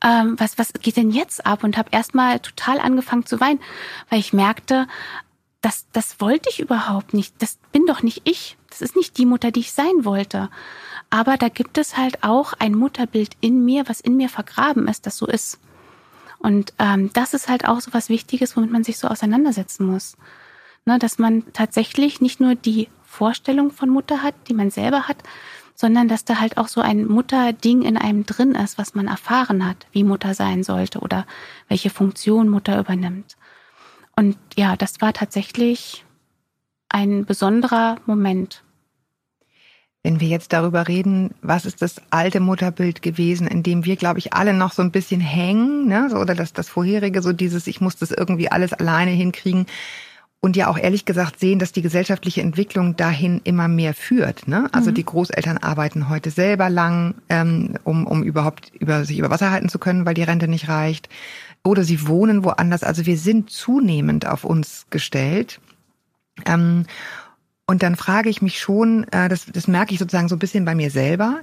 [0.03, 1.65] ähm, was, was geht denn jetzt ab?
[1.65, 3.61] Und habe erstmal total angefangen zu weinen,
[4.11, 4.87] weil ich merkte,
[5.61, 7.35] das, das wollte ich überhaupt nicht.
[7.39, 8.57] Das bin doch nicht ich.
[8.71, 10.51] Das ist nicht die Mutter, die ich sein wollte.
[11.11, 15.07] Aber da gibt es halt auch ein Mutterbild in mir, was in mir vergraben ist,
[15.07, 15.59] das so ist.
[16.39, 20.17] Und ähm, das ist halt auch so was Wichtiges, womit man sich so auseinandersetzen muss
[20.89, 25.19] ne, dass man tatsächlich nicht nur die Vorstellung von Mutter hat, die man selber hat,
[25.75, 29.65] sondern dass da halt auch so ein Mutterding in einem drin ist, was man erfahren
[29.65, 31.27] hat, wie Mutter sein sollte oder
[31.69, 33.37] welche Funktion Mutter übernimmt.
[34.17, 36.05] Und ja, das war tatsächlich
[36.89, 38.65] ein besonderer Moment.
[40.03, 44.21] Wenn wir jetzt darüber reden, was ist das alte Mutterbild gewesen, in dem wir, glaube
[44.21, 46.09] ich, alle noch so ein bisschen hängen, ne?
[46.11, 49.67] so, oder das, das vorherige, so dieses, ich muss das irgendwie alles alleine hinkriegen
[50.41, 54.47] und ja auch ehrlich gesagt sehen, dass die gesellschaftliche Entwicklung dahin immer mehr führt.
[54.47, 54.69] Ne?
[54.73, 54.95] Also mhm.
[54.95, 59.69] die Großeltern arbeiten heute selber lang, ähm, um, um überhaupt über sich über Wasser halten
[59.69, 61.09] zu können, weil die Rente nicht reicht.
[61.65, 62.85] Oder sie wohnen woanders.
[62.85, 65.61] Also wir sind zunehmend auf uns gestellt.
[66.47, 66.87] Ähm,
[67.67, 70.65] und dann frage ich mich schon, äh, das, das merke ich sozusagen so ein bisschen
[70.65, 71.41] bei mir selber,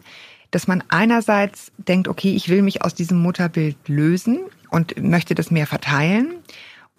[0.51, 5.51] dass man einerseits denkt, okay, ich will mich aus diesem Mutterbild lösen und möchte das
[5.51, 6.35] mehr verteilen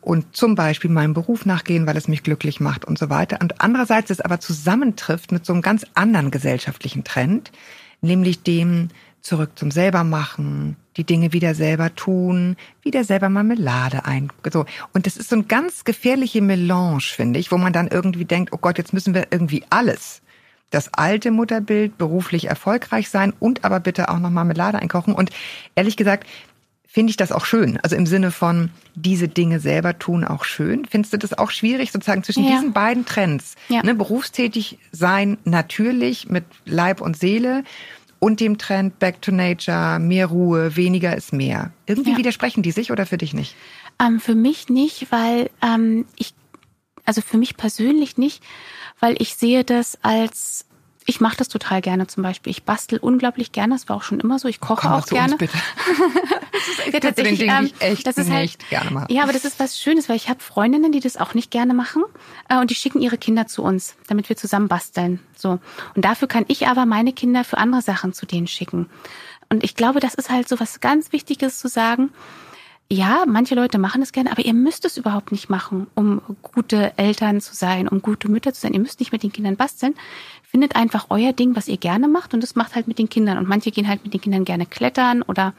[0.06, 3.38] und zum Beispiel meinem Beruf nachgehen, weil es mich glücklich macht und so weiter.
[3.40, 7.50] Und andererseits es aber zusammentrifft mit so einem ganz anderen gesellschaftlichen Trend,
[8.02, 8.90] nämlich dem
[9.20, 14.30] zurück zum selbermachen, die Dinge wieder selber tun, wieder selber Marmelade ein.
[14.52, 14.64] So.
[14.92, 18.52] Und das ist so ein ganz gefährliche Melange, finde ich, wo man dann irgendwie denkt,
[18.52, 20.22] oh Gott, jetzt müssen wir irgendwie alles.
[20.70, 25.14] Das alte Mutterbild, beruflich erfolgreich sein und aber bitte auch noch Marmelade einkochen.
[25.14, 25.30] Und
[25.74, 26.28] ehrlich gesagt,
[26.96, 27.78] finde ich das auch schön.
[27.82, 30.86] Also im Sinne von diese Dinge selber tun auch schön.
[30.86, 32.52] Findest du das auch schwierig, sozusagen zwischen ja.
[32.52, 33.54] diesen beiden Trends?
[33.68, 33.82] Ja.
[33.82, 37.64] Ne, berufstätig sein natürlich mit Leib und Seele
[38.18, 41.70] und dem Trend Back to Nature, mehr Ruhe, weniger ist mehr.
[41.84, 42.16] Irgendwie ja.
[42.16, 43.56] widersprechen die sich oder für dich nicht?
[44.00, 46.32] Ähm, für mich nicht, weil ähm, ich,
[47.04, 48.42] also für mich persönlich nicht,
[49.00, 50.64] weil ich sehe das als
[51.08, 52.50] ich mache das total gerne zum Beispiel.
[52.50, 53.74] Ich bastel unglaublich gerne.
[53.74, 54.48] Das war auch schon immer so.
[54.48, 55.34] Ich koche Komm auch gerne.
[55.34, 55.56] Uns bitte.
[56.52, 59.06] das ist ja, tatsächlich, ähm, ich echt das ist halt, nicht gerne mache.
[59.12, 61.74] Ja, aber das ist was Schönes, weil ich habe Freundinnen, die das auch nicht gerne
[61.74, 62.02] machen
[62.48, 65.20] äh, und die schicken ihre Kinder zu uns, damit wir zusammen basteln.
[65.36, 65.60] So
[65.94, 68.90] und dafür kann ich aber meine Kinder für andere Sachen zu denen schicken.
[69.48, 72.10] Und ich glaube, das ist halt so was ganz Wichtiges zu sagen
[72.90, 76.96] ja, manche Leute machen es gerne, aber ihr müsst es überhaupt nicht machen, um gute
[76.96, 78.74] Eltern zu sein, um gute Mütter zu sein.
[78.74, 79.94] Ihr müsst nicht mit den Kindern basteln.
[80.44, 83.38] Findet einfach euer Ding, was ihr gerne macht und das macht halt mit den Kindern.
[83.38, 85.52] Und manche gehen halt mit den Kindern gerne klettern oder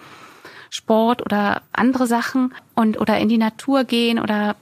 [0.70, 4.56] Sport oder andere Sachen und oder in die Natur gehen oder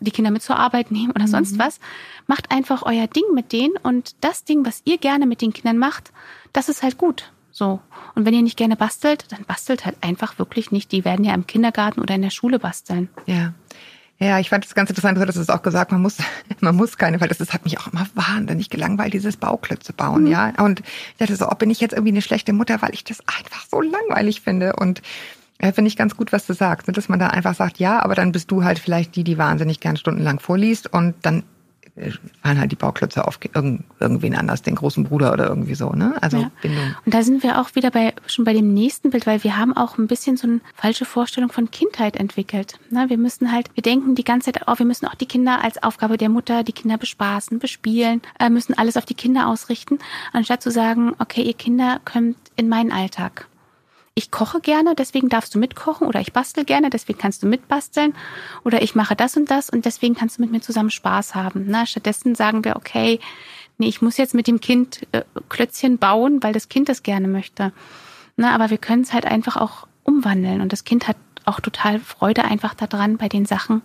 [0.00, 1.58] die Kinder mit zur Arbeit nehmen oder sonst mhm.
[1.58, 1.78] was.
[2.26, 5.76] Macht einfach euer Ding mit denen und das Ding, was ihr gerne mit den Kindern
[5.76, 6.12] macht,
[6.54, 7.32] das ist halt gut.
[7.58, 7.80] So.
[8.14, 10.92] Und wenn ihr nicht gerne bastelt, dann bastelt halt einfach wirklich nicht.
[10.92, 13.08] Die werden ja im Kindergarten oder in der Schule basteln.
[13.26, 13.52] Ja.
[14.20, 16.18] Ja, ich fand das ganz interessant, du hattest es auch gesagt, man muss,
[16.60, 20.24] man muss keine, weil das, das hat mich auch immer wahnsinnig gelangweilt, dieses Bauklötze bauen,
[20.24, 20.30] mhm.
[20.30, 20.52] ja.
[20.58, 23.20] Und ich dachte so, oh, bin ich jetzt irgendwie eine schlechte Mutter, weil ich das
[23.26, 24.74] einfach so langweilig finde.
[24.76, 25.02] Und
[25.60, 28.02] ja, finde ich ganz gut, was du sagst, ne, dass man da einfach sagt, ja,
[28.02, 31.42] aber dann bist du halt vielleicht die, die wahnsinnig gern stundenlang vorliest und dann
[32.42, 36.16] fallen halt die Bauklötze auf irgendwen anders, den großen Bruder oder irgendwie so, ne?
[36.20, 36.50] Also ja.
[36.62, 36.94] Bindung.
[37.04, 39.76] Und da sind wir auch wieder bei schon bei dem nächsten Bild, weil wir haben
[39.76, 42.78] auch ein bisschen so eine falsche Vorstellung von Kindheit entwickelt.
[42.90, 43.06] Ne?
[43.08, 45.82] Wir müssen halt, wir denken die ganze Zeit, oh, wir müssen auch die Kinder als
[45.82, 49.98] Aufgabe der Mutter, die Kinder bespaßen, bespielen, äh, müssen alles auf die Kinder ausrichten,
[50.32, 53.46] anstatt zu sagen, okay, ihr Kinder kommt in meinen Alltag
[54.18, 58.14] ich koche gerne, deswegen darfst du mitkochen oder ich bastel gerne, deswegen kannst du mitbasteln
[58.64, 61.66] oder ich mache das und das und deswegen kannst du mit mir zusammen Spaß haben.
[61.68, 63.20] Na, stattdessen sagen wir, okay,
[63.78, 67.28] nee, ich muss jetzt mit dem Kind äh, Klötzchen bauen, weil das Kind das gerne
[67.28, 67.72] möchte.
[68.36, 72.00] Na, aber wir können es halt einfach auch umwandeln und das Kind hat auch total
[72.00, 73.82] Freude einfach daran, bei den Sachen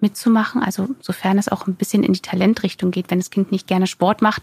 [0.00, 0.64] mitzumachen.
[0.64, 3.86] Also sofern es auch ein bisschen in die Talentrichtung geht, wenn das Kind nicht gerne
[3.86, 4.42] Sport macht,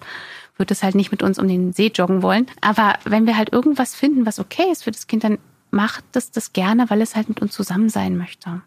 [0.58, 2.48] wird es halt nicht mit uns um den See joggen wollen.
[2.62, 5.40] Aber wenn wir halt irgendwas finden, was okay ist für das Kind, dann
[5.72, 8.62] macht es das gerne, weil es halt mit uns zusammen sein möchte.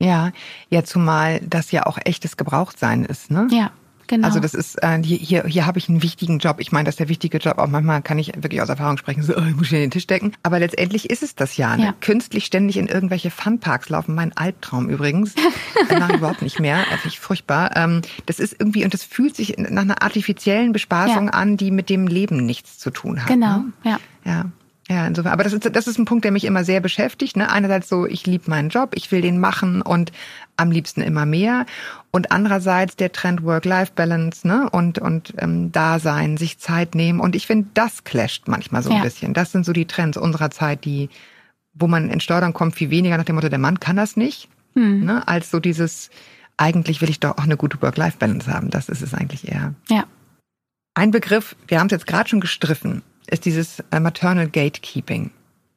[0.00, 0.32] Ja,
[0.70, 3.48] ja, zumal das ja auch echtes Gebrauchtsein ist, ne?
[3.50, 3.70] Ja.
[4.08, 4.26] Genau.
[4.26, 6.56] Also das ist, äh, hier, hier, hier habe ich einen wichtigen Job.
[6.58, 7.58] Ich meine, das ist der wichtige Job.
[7.58, 10.06] Auch manchmal kann ich wirklich aus Erfahrung sprechen, so, oh, ich muss hier den Tisch
[10.06, 10.32] decken.
[10.42, 11.76] Aber letztendlich ist es das ja.
[11.76, 11.84] Ne?
[11.84, 11.94] Ja.
[12.00, 14.14] Künstlich ständig in irgendwelche Funparks laufen.
[14.14, 15.34] Mein Albtraum übrigens.
[15.90, 16.78] Mache überhaupt nicht mehr.
[16.84, 17.76] Finde ich furchtbar.
[17.76, 21.32] Ähm, das ist irgendwie, und das fühlt sich nach einer artifiziellen Bespaßung ja.
[21.32, 23.28] an, die mit dem Leben nichts zu tun hat.
[23.28, 23.72] Genau, ne?
[23.84, 23.98] ja.
[24.24, 24.44] Ja.
[24.90, 25.32] Ja, insofern.
[25.32, 27.36] Aber das ist, das ist ein Punkt, der mich immer sehr beschäftigt.
[27.36, 27.50] Ne?
[27.50, 30.12] Einerseits so, ich liebe meinen Job, ich will den machen und
[30.56, 31.66] am liebsten immer mehr.
[32.10, 34.68] Und andererseits der Trend Work-Life-Balance ne?
[34.70, 37.20] und, und ähm, Dasein, sich Zeit nehmen.
[37.20, 39.34] Und ich finde, das clasht manchmal so ein bisschen.
[39.34, 41.10] Das sind so die Trends unserer Zeit, die,
[41.74, 44.48] wo man in Steuern kommt, viel weniger nach dem Motto, der Mann kann das nicht,
[44.74, 45.04] hm.
[45.04, 45.28] ne?
[45.28, 46.08] als so dieses,
[46.56, 48.70] eigentlich will ich doch auch eine gute Work-Life-Balance haben.
[48.70, 49.74] Das ist es eigentlich eher.
[49.90, 50.04] Ja.
[50.94, 55.30] Ein Begriff, wir haben es jetzt gerade schon gestriffen, ist dieses äh, Maternal Gatekeeping.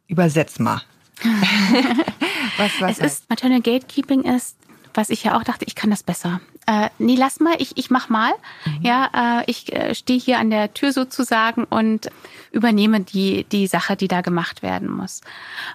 [0.08, 0.82] Übersetz mal.
[2.58, 4.58] was, was es ist, Maternal Gatekeeping ist,
[4.94, 6.42] was ich ja auch dachte, ich kann das besser.
[6.68, 8.32] Äh, nee, lass mal, ich, ich mach mal.
[8.66, 8.80] Mhm.
[8.82, 12.10] Ja, äh, ich äh, stehe hier an der Tür sozusagen und
[12.52, 15.22] übernehme die, die Sache, die da gemacht werden muss.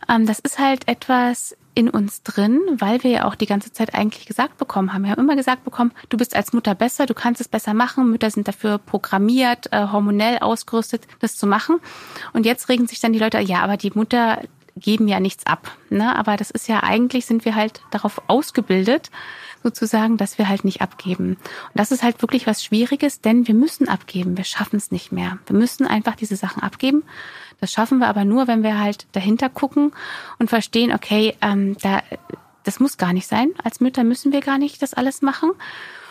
[0.09, 3.95] Ähm, das ist halt etwas, in uns drin, weil wir ja auch die ganze Zeit
[3.95, 5.05] eigentlich gesagt bekommen haben.
[5.05, 8.11] Wir haben immer gesagt bekommen, du bist als Mutter besser, du kannst es besser machen.
[8.11, 11.77] Mütter sind dafür programmiert, äh, hormonell ausgerüstet, das zu machen.
[12.33, 14.41] Und jetzt regen sich dann die Leute, ja, aber die Mutter
[14.75, 15.71] geben ja nichts ab.
[15.91, 16.17] Ne?
[16.17, 19.11] Aber das ist ja eigentlich, sind wir halt darauf ausgebildet,
[19.63, 21.31] sozusagen, dass wir halt nicht abgeben.
[21.31, 24.39] Und das ist halt wirklich was Schwieriges, denn wir müssen abgeben.
[24.39, 25.39] Wir schaffen es nicht mehr.
[25.47, 27.03] Wir müssen einfach diese Sachen abgeben.
[27.61, 29.93] Das schaffen wir aber nur, wenn wir halt dahinter gucken
[30.39, 32.03] und verstehen, okay, ähm, da,
[32.65, 33.51] das muss gar nicht sein.
[33.65, 35.53] Als Mütter müssen wir gar nicht das alles machen.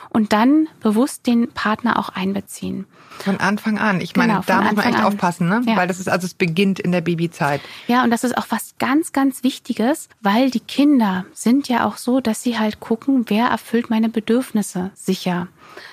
[0.10, 2.86] Und dann bewusst den Partner auch einbeziehen.
[3.20, 4.00] Von Anfang an.
[4.00, 5.04] Ich meine, Genau, da muss man echt an.
[5.06, 5.62] aufpassen, ne?
[5.66, 5.76] Ja.
[5.76, 7.60] Weil das ist, also es beginnt in der Babyzeit.
[7.88, 11.98] Ja, und das ist auch was ganz, ganz Wichtiges, weil die Kinder sind ja auch
[11.98, 15.50] so, dass sie halt gucken, wer erfüllt meine Bedürfnisse sicher.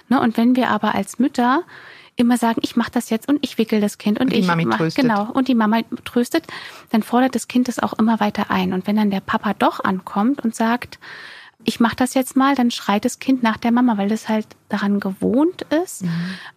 [0.09, 0.21] Ne?
[0.21, 1.63] Und wenn wir aber als Mütter
[2.17, 4.47] immer sagen, ich mache das jetzt und ich wickel das Kind und, Und die ich
[4.47, 5.03] Mami mach, tröstet.
[5.05, 6.45] genau und die Mama tröstet,
[6.91, 8.73] dann fordert das Kind das auch immer weiter ein.
[8.73, 10.99] Und wenn dann der Papa doch ankommt und sagt,
[11.65, 14.47] ich mache das jetzt mal, dann schreit das Kind nach der Mama, weil das halt
[14.69, 16.05] daran gewohnt ist,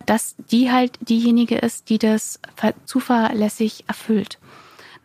[0.06, 4.40] dass die halt diejenige ist, die das ver- zuverlässig erfüllt.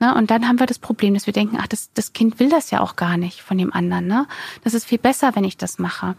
[0.01, 0.15] Ne?
[0.15, 2.71] Und dann haben wir das Problem, dass wir denken, ach, das, das Kind will das
[2.71, 4.07] ja auch gar nicht von dem anderen.
[4.07, 4.27] Ne?
[4.65, 6.15] Das ist viel besser, wenn ich das mache.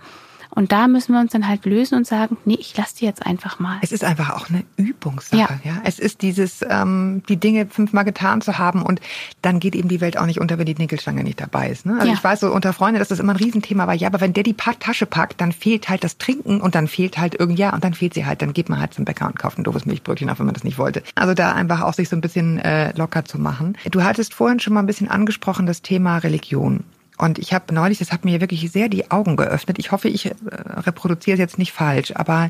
[0.53, 3.25] Und da müssen wir uns dann halt lösen und sagen, nee, ich lasse die jetzt
[3.25, 3.77] einfach mal.
[3.81, 5.59] Es ist einfach auch eine Übungssache.
[5.63, 5.71] Ja.
[5.71, 5.81] Ja.
[5.85, 8.99] Es ist dieses, ähm, die Dinge fünfmal getan zu haben und
[9.41, 11.85] dann geht eben die Welt auch nicht unter, wenn die Nickelstange nicht dabei ist.
[11.85, 11.93] Ne?
[11.95, 12.13] Also Ja.
[12.13, 13.93] ich weiß so unter Freunden, dass das immer ein Riesenthema war.
[13.93, 17.17] Ja, aber wenn der die Tasche packt, dann fehlt halt das Trinken und dann fehlt
[17.17, 18.41] halt irgend ja und dann fehlt sie halt.
[18.41, 20.63] Dann geht man halt zum Bäcker und kauft ein doofes Milchbrötchen, auch wenn man das
[20.63, 21.01] nicht wollte.
[21.15, 23.77] Also da einfach auch sich so ein bisschen äh, locker zu machen.
[23.89, 26.83] Du hattest vorhin schon mal ein bisschen angesprochen das Thema Religion.
[27.21, 29.77] Und ich habe neulich, das hat mir wirklich sehr die Augen geöffnet.
[29.77, 32.49] Ich hoffe, ich äh, reproduziere es jetzt nicht falsch, aber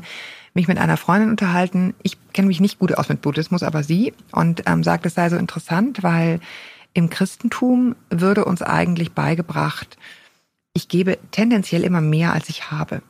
[0.54, 1.92] mich mit einer Freundin unterhalten.
[2.02, 5.28] Ich kenne mich nicht gut aus mit Buddhismus, aber sie und ähm, sagt, es sei
[5.28, 6.40] so interessant, weil
[6.94, 9.98] im Christentum würde uns eigentlich beigebracht,
[10.72, 13.02] ich gebe tendenziell immer mehr, als ich habe.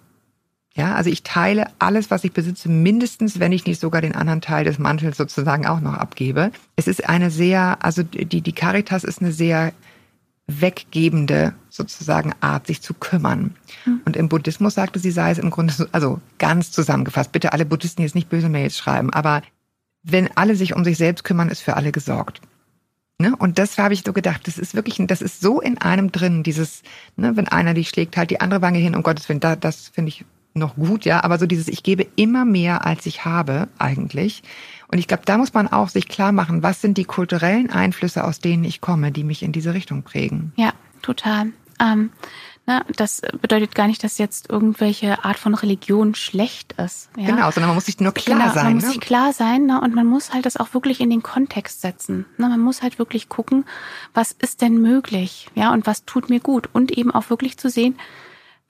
[0.75, 4.41] Ja, also ich teile alles, was ich besitze, mindestens, wenn ich nicht sogar den anderen
[4.41, 6.51] Teil des Mantels sozusagen auch noch abgebe.
[6.75, 9.73] Es ist eine sehr, also die, die Caritas ist eine sehr
[10.61, 13.55] weggebende sozusagen Art, sich zu kümmern.
[14.05, 17.65] Und im Buddhismus sagte sie, sei es im Grunde, so, also ganz zusammengefasst, bitte alle
[17.65, 19.43] Buddhisten jetzt nicht böse Mails schreiben, aber
[20.03, 22.41] wenn alle sich um sich selbst kümmern, ist für alle gesorgt.
[23.19, 23.37] Ne?
[23.37, 26.43] Und das habe ich so gedacht, das ist wirklich, das ist so in einem drin,
[26.43, 26.83] dieses,
[27.17, 29.89] ne, wenn einer dich schlägt, halt die andere Wange hin, um Gottes Willen, da, das
[29.89, 33.69] finde ich noch gut, ja, aber so dieses, ich gebe immer mehr, als ich habe,
[33.79, 34.43] eigentlich.
[34.89, 38.25] Und ich glaube, da muss man auch sich klar machen, was sind die kulturellen Einflüsse,
[38.25, 40.53] aus denen ich komme, die mich in diese Richtung prägen.
[40.57, 41.53] Ja, total.
[41.81, 42.11] Ähm,
[42.67, 47.09] ne, das bedeutet gar nicht, dass jetzt irgendwelche Art von Religion schlecht ist.
[47.17, 47.27] Ja?
[47.27, 48.65] Genau, sondern man muss sich nur klar genau, sein.
[48.65, 48.91] Man muss ne?
[48.91, 49.81] sich klar sein ne?
[49.81, 52.27] und man muss halt das auch wirklich in den Kontext setzen.
[52.37, 52.49] Ne?
[52.49, 53.65] Man muss halt wirklich gucken,
[54.15, 56.69] was ist denn möglich, ja, und was tut mir gut.
[56.73, 57.97] Und eben auch wirklich zu sehen,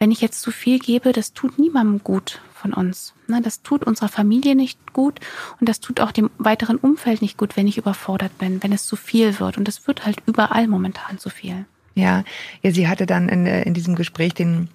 [0.03, 3.15] wenn ich jetzt zu viel gebe, das tut niemandem gut von uns.
[3.29, 3.41] Ne?
[3.41, 5.21] Das tut unserer Familie nicht gut
[5.61, 8.85] und das tut auch dem weiteren Umfeld nicht gut, wenn ich überfordert bin, wenn es
[8.85, 9.59] zu viel wird.
[9.59, 11.67] Und es wird halt überall momentan zu viel.
[11.95, 12.25] Ja,
[12.63, 14.71] ja, sie hatte dann in, äh, in diesem Gespräch den,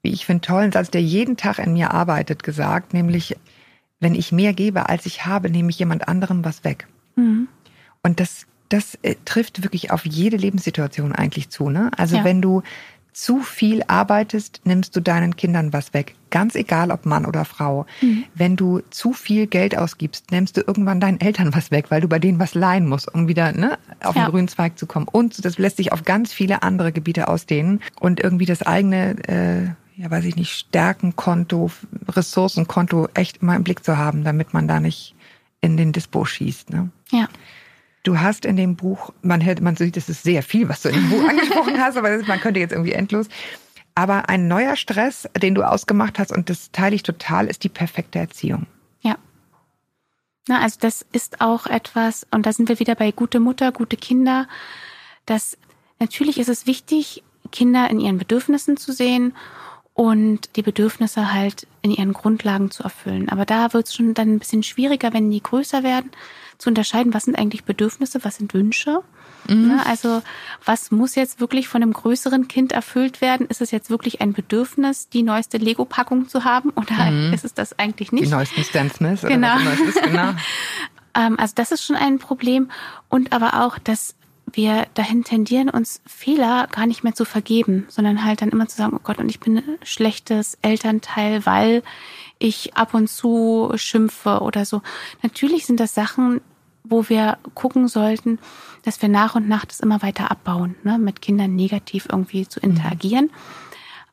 [0.00, 3.36] wie ich finde, tollen Satz, der jeden Tag in mir arbeitet, gesagt, nämlich,
[4.00, 6.88] wenn ich mehr gebe, als ich habe, nehme ich jemand anderem was weg.
[7.16, 7.48] Mhm.
[8.02, 11.68] Und das, das äh, trifft wirklich auf jede Lebenssituation eigentlich zu.
[11.68, 11.90] Ne?
[11.98, 12.24] Also Ja.
[12.24, 12.62] wenn du
[13.14, 16.16] zu viel arbeitest, nimmst du deinen Kindern was weg.
[16.30, 17.86] Ganz egal, ob Mann oder Frau.
[18.02, 18.24] Mhm.
[18.34, 22.08] Wenn du zu viel Geld ausgibst, nimmst du irgendwann deinen Eltern was weg, weil du
[22.08, 24.24] bei denen was leihen musst, um wieder ne, auf Ja.
[24.26, 25.06] den grünen Zweig zu kommen.
[25.10, 29.62] Und das lässt sich auf ganz viele andere Gebiete ausdehnen und irgendwie das eigene, äh,
[29.96, 31.70] ja weiß ich nicht, Stärkenkonto,
[32.08, 35.14] Ressourcenkonto echt immer im Blick zu haben, damit man da nicht
[35.60, 36.70] in den Dispo schießt.
[36.70, 36.90] Ne?
[37.12, 37.28] Ja.
[38.04, 40.90] Du hast in dem Buch, man hört, man sieht, es ist sehr viel, was du
[40.90, 43.28] in dem Buch angesprochen hast, aber man könnte jetzt irgendwie endlos.
[43.94, 47.68] Aber ein neuer Stress, den du ausgemacht hast, und das teile ich total, ist die
[47.68, 48.66] perfekte Erziehung.
[49.00, 49.16] Ja.
[50.46, 53.96] Na, also das ist auch etwas, und da sind wir wieder bei gute Mutter, gute
[53.96, 54.46] Kinder.
[55.24, 55.56] Das
[55.98, 59.34] natürlich ist es wichtig, Kinder in ihren Bedürfnissen zu sehen
[59.94, 63.28] und die Bedürfnisse halt in ihren Grundlagen zu erfüllen.
[63.28, 66.10] Aber da wird es schon dann ein bisschen schwieriger, wenn die größer werden,
[66.58, 69.00] zu unterscheiden, was sind eigentlich Bedürfnisse, was sind Wünsche.
[69.46, 70.22] Ne, also
[70.64, 73.46] was muss jetzt wirklich von einem größeren Kind erfüllt werden?
[73.46, 77.78] Ist es jetzt wirklich ein Bedürfnis, die neueste Lego-Packung zu haben oder ist es das
[77.78, 78.24] eigentlich nicht?
[78.24, 79.54] Die neuesten Stan Smith oder Genau.
[79.56, 80.32] was genau.
[81.16, 82.70] Ähm, also das ist schon ein Problem
[83.08, 84.16] und aber auch, dass
[84.56, 88.76] wir dahin tendieren, uns Fehler gar nicht mehr zu vergeben, sondern halt dann immer zu
[88.76, 91.82] sagen, oh Gott, und ich bin ein schlechtes Elternteil, weil
[92.38, 94.82] ich ab und zu schimpfe oder so.
[95.22, 96.40] Natürlich sind das Sachen,
[96.84, 98.38] wo wir gucken sollten,
[98.82, 100.98] dass wir nach und nach das immer weiter abbauen, ne?
[100.98, 103.30] mit Kindern negativ irgendwie zu interagieren.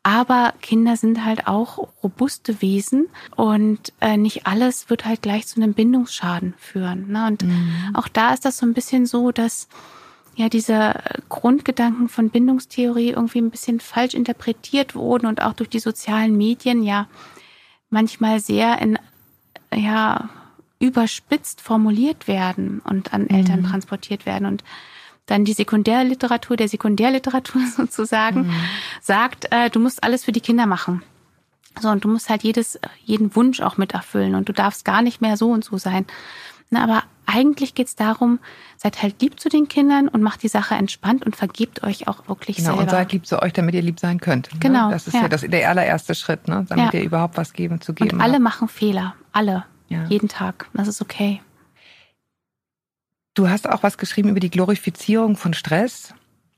[0.04, 5.62] Aber Kinder sind halt auch robuste Wesen und äh, nicht alles wird halt gleich zu
[5.62, 7.12] einem Bindungsschaden führen.
[7.12, 7.28] Ne?
[7.28, 7.46] Und
[7.94, 9.68] auch da ist das so ein bisschen so, dass
[10.36, 10.96] ja diese
[11.30, 16.84] Grundgedanken von Bindungstheorie irgendwie ein bisschen falsch interpretiert wurden und auch durch die sozialen Medien
[16.84, 17.08] ja
[17.90, 18.98] manchmal sehr in
[19.74, 20.30] ja
[20.80, 24.64] überspitzt formuliert werden und an Eltern transportiert werden und
[25.28, 28.52] dann die Sekundärliteratur der Sekundärliteratur sozusagen
[29.02, 31.04] sagt, äh, du musst alles für die Kinder machen.
[31.80, 35.02] So, und du musst halt jedes, jeden Wunsch auch mit erfüllen und du darfst gar
[35.02, 36.06] nicht mehr so und so sein.
[36.70, 38.40] Na, aber eigentlich geht's darum,
[38.78, 42.28] seid halt lieb zu den Kindern und macht die Sache entspannt und vergebt euch auch
[42.28, 42.82] wirklich Genau, selber.
[42.84, 44.52] und seid lieb zu euch, damit ihr lieb sein könnt.
[44.54, 44.60] Ne?
[44.60, 45.28] Genau, Das ist ja, ja.
[45.30, 46.66] das, der allererste Schritt, ne?
[46.70, 47.00] damit Ja.
[47.00, 48.44] ihr überhaupt was geben zu geben und alle habt.
[48.44, 49.16] machen Fehler.
[49.32, 49.66] Alle.
[49.90, 50.06] Ja.
[50.06, 50.68] Jeden Tag.
[50.74, 51.42] Das ist okay.
[53.34, 56.14] Du hast auch was geschrieben über die Glorifizierung von Stress.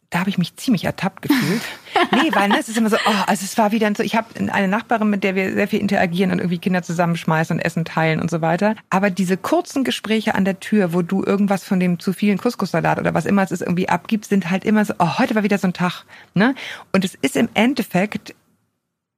[0.10, 1.62] Da habe ich mich ziemlich ertappt gefühlt.
[2.12, 4.28] nee, weil ne, es ist immer so, oh, also es war wieder so, ich habe
[4.52, 8.20] eine Nachbarin, mit der wir sehr viel interagieren und irgendwie Kinder zusammenschmeißen und Essen teilen
[8.20, 8.76] und so weiter.
[8.90, 13.00] Aber diese kurzen Gespräche an der Tür, wo du irgendwas von dem zu vielen Couscous-Salat
[13.00, 15.58] oder was immer es ist irgendwie abgibst, sind halt immer so, oh, heute war wieder
[15.58, 16.06] so ein Tag.
[16.34, 16.56] Ne?
[16.92, 18.36] Und es ist im Endeffekt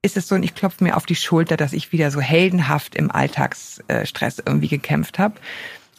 [0.06, 2.94] ist es so, und ich klopfe mir auf die Schulter, dass ich wieder so heldenhaft
[2.94, 5.34] im Alltagsstress irgendwie gekämpft habe.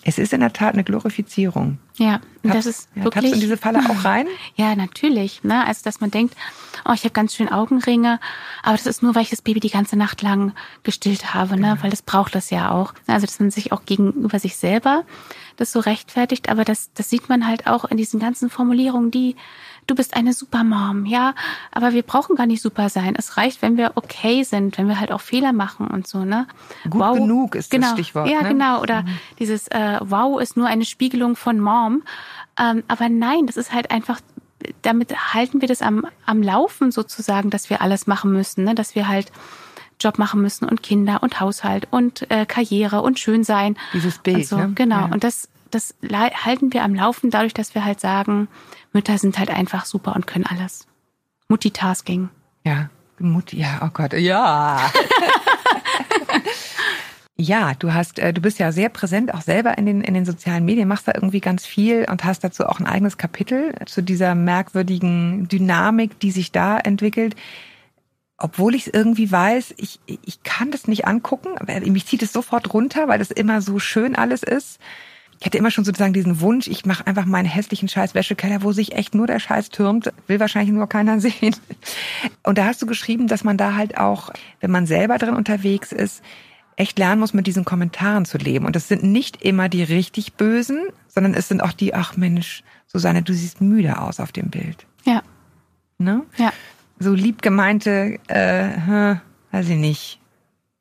[0.09, 1.79] Es ist in der Tat eine Glorifizierung.
[1.97, 3.31] Ja, und das Tappst- ist ja, tappst wirklich.
[3.33, 4.27] du in diese Falle auch rein?
[4.55, 5.43] Ja, natürlich.
[5.43, 5.67] Ne?
[5.67, 6.37] Also, dass man denkt,
[6.85, 8.21] oh, ich habe ganz schön Augenringe,
[8.63, 10.53] aber das ist nur, weil ich das Baby die ganze Nacht lang
[10.85, 11.77] gestillt habe, ne?
[11.83, 12.95] weil das braucht das ja auch.
[13.09, 15.05] Also, dass man sich auch gegenüber sich selber
[15.57, 19.35] das so rechtfertigt, aber das, das sieht man halt auch in diesen ganzen Formulierungen, die
[19.87, 21.35] du bist eine Supermom, ja,
[21.71, 23.15] aber wir brauchen gar nicht super sein.
[23.17, 26.47] Es reicht, wenn wir okay sind, wenn wir halt auch Fehler machen und so, ne?
[26.89, 27.93] Gut genug ist das genau.
[27.93, 28.49] Stichwort, Ja, ne?
[28.49, 28.83] genau.
[28.83, 29.05] Oder
[29.39, 32.03] dieses äh, Wow ist nur eine Spiegelung von Mom.
[32.59, 34.21] Ähm, aber nein, das ist halt einfach,
[34.83, 38.75] damit halten wir das am, am Laufen sozusagen, dass wir alles machen müssen, ne?
[38.75, 39.31] dass wir halt
[40.01, 43.77] Job machen müssen und Kinder und Haushalt und äh, Karriere und schön sein.
[43.93, 44.73] Dieses Bild, Und so, ne?
[44.75, 45.01] Genau.
[45.01, 45.05] Ja.
[45.07, 48.49] Und das, das halten wir am Laufen dadurch, dass wir halt sagen,
[48.97, 50.87] Mütter sind halt einfach super und können alles.
[51.49, 52.31] Multitasking.
[52.65, 54.91] Ja, Mutti, ja, oh Gott, ja.
[57.37, 60.25] ja, du hast, äh, du bist ja sehr präsent, auch selber in den, in den
[60.25, 64.03] sozialen Medien, machst da irgendwie ganz viel und hast dazu auch ein eigenes Kapitel zu
[64.03, 67.37] dieser merkwürdigen Dynamik, die sich da entwickelt.
[68.39, 72.33] Obwohl ich es irgendwie weiß, ich, ich kann das nicht angucken, aber mich zieht es
[72.33, 74.81] sofort runter, weil das immer so schön alles ist.
[75.41, 78.73] Ich hatte immer schon sozusagen diesen Wunsch, ich mache einfach meinen hässlichen scheiß Wäschekeller, wo
[78.73, 81.55] sich echt nur der Scheiß türmt, will wahrscheinlich nur keiner sehen.
[82.43, 85.93] Und da hast du geschrieben, dass man da halt auch, wenn man selber drin unterwegs
[85.93, 86.23] ist,
[86.77, 88.67] echt lernen muss, mit diesen Kommentaren zu leben.
[88.67, 92.63] Und das sind nicht immer die richtig bösen, sondern es sind auch die, ach Mensch,
[92.87, 94.87] Susanne, du siehst müde aus auf dem Bild.
[95.05, 95.23] Ja,
[95.99, 96.23] Ne?
[96.37, 96.53] ja.
[96.99, 99.21] So lieb gemeinte, äh, hm,
[99.53, 100.21] weiß ich nicht,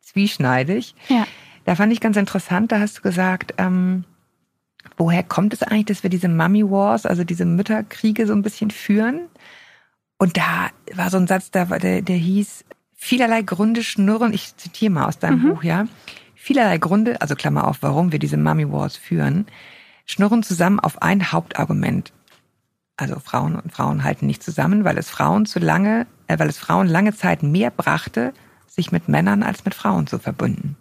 [0.02, 0.96] zwieschneidig.
[1.10, 1.26] Ja.
[1.66, 4.06] Da fand ich ganz interessant, da hast du gesagt, ähm,
[4.98, 8.72] woher kommt es eigentlich, dass wir diese Mummy Wars, also diese Mütterkriege so ein bisschen
[8.72, 9.22] führen?
[10.18, 12.64] Und da war so ein Satz, da war der, der hieß,
[12.96, 15.88] vielerlei Gründe schnurren, ich zitiere mal aus deinem Buch, ja,
[16.36, 19.46] vielerlei Gründe, also Klammer auf, warum wir diese Mummy Wars führen,
[20.06, 22.14] schnurren zusammen auf ein Hauptargument.
[22.98, 26.58] Also Frauen und Frauen halten nicht zusammen, weil es Frauen zu lange, äh, weil es
[26.58, 28.34] Frauen lange Zeit mehr brachte,
[28.68, 30.78] sich mit Männern als mit Frauen zu verbinden.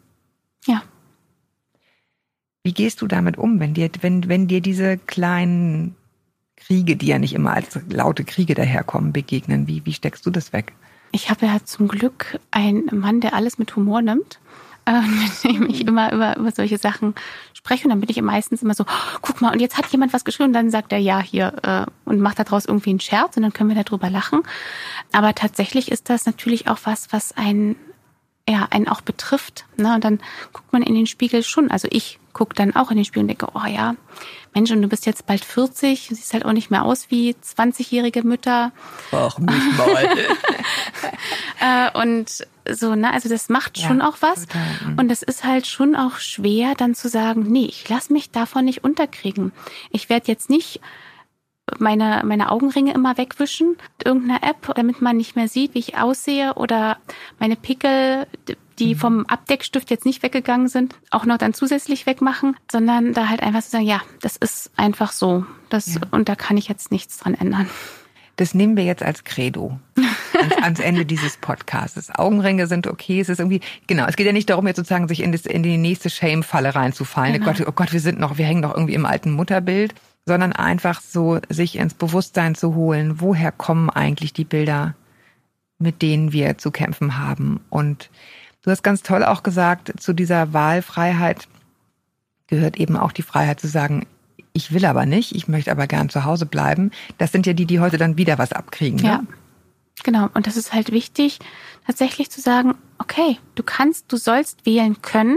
[0.66, 0.83] Ja.
[2.66, 5.94] Wie gehst du damit um, wenn dir, wenn, wenn dir diese kleinen
[6.57, 9.66] Kriege, die ja nicht immer als laute Kriege daherkommen, begegnen?
[9.66, 10.72] Wie, wie steckst du das weg?
[11.12, 14.40] Ich habe ja zum Glück einen Mann, der alles mit Humor nimmt,
[14.87, 17.14] äh, mit dem ich immer über, über solche Sachen
[17.53, 17.85] spreche.
[17.85, 20.24] Und dann bin ich meistens immer so, "Oh, guck mal, und jetzt hat jemand was
[20.24, 20.48] geschrieben.
[20.48, 23.37] Und dann sagt er, ja, hier, äh, und macht daraus irgendwie einen Scherz.
[23.37, 24.40] Und dann können wir darüber lachen.
[25.12, 27.77] Aber tatsächlich ist das natürlich auch was, was einen,
[28.48, 29.66] ja, einen auch betrifft.
[29.77, 29.94] Ne?
[29.94, 30.18] Und dann
[30.55, 31.70] guckt man in den Spiegel schon.
[31.70, 33.94] Also ich gucke dann auch in den Spiegel und denke, oh ja,
[34.53, 37.35] Mensch, und du bist jetzt bald 40, du siehst halt auch nicht mehr aus wie
[37.42, 38.73] 20-jährige Mütter.
[39.12, 40.09] Ach, mich mal.
[41.61, 44.47] Äh, und so, ne, also das macht Ja, schon auch was.
[44.47, 44.62] total.
[44.99, 48.64] Und es ist halt schon auch schwer, dann zu sagen, nee, ich lass mich davon
[48.66, 49.53] nicht unterkriegen.
[49.90, 50.81] Ich werde jetzt nicht
[51.79, 55.96] meine, meine Augenringe immer wegwischen mit irgendeiner App, damit man nicht mehr sieht, wie ich
[55.96, 56.98] aussehe oder
[57.38, 58.27] meine Pickel.
[58.79, 63.42] Die vom Abdeckstift jetzt nicht weggegangen sind, auch noch dann zusätzlich wegmachen, sondern da halt
[63.42, 65.46] einfach zu sagen, ja, das ist einfach so.
[65.68, 66.00] Das, Ja.
[66.10, 67.68] Und da kann ich jetzt nichts dran ändern.
[68.37, 69.79] das nehmen wir jetzt als Credo
[70.35, 72.10] ans, ans Ende dieses Podcasts.
[72.10, 73.20] Augenringe sind okay.
[73.20, 75.62] Es ist irgendwie, genau, es geht ja nicht darum, jetzt sozusagen sich in, das, in
[75.62, 77.35] die nächste Shame-Falle reinzufallen.
[77.35, 77.46] Genau.
[77.46, 79.94] Oh, Gott, oh Gott, wir sind noch, wir hängen noch irgendwie im alten Mutterbild,
[80.27, 84.94] sondern einfach so sich ins Bewusstsein zu holen, woher kommen eigentlich die Bilder,
[85.79, 87.60] mit denen wir zu kämpfen haben.
[87.70, 88.10] Und
[88.65, 91.48] du hast ganz toll auch gesagt, zu dieser Wahlfreiheit
[92.46, 94.06] gehört eben auch die Freiheit zu sagen,
[94.52, 96.90] ich will aber nicht, ich möchte aber gern zu Hause bleiben.
[97.19, 99.00] Das sind ja die, die heute dann wieder was abkriegen.
[99.00, 99.06] Ne?
[99.06, 99.23] Ja.
[100.02, 100.29] Genau.
[100.35, 101.38] Und das ist halt wichtig,
[101.87, 105.37] tatsächlich zu sagen, okay, du kannst, du sollst wählen können.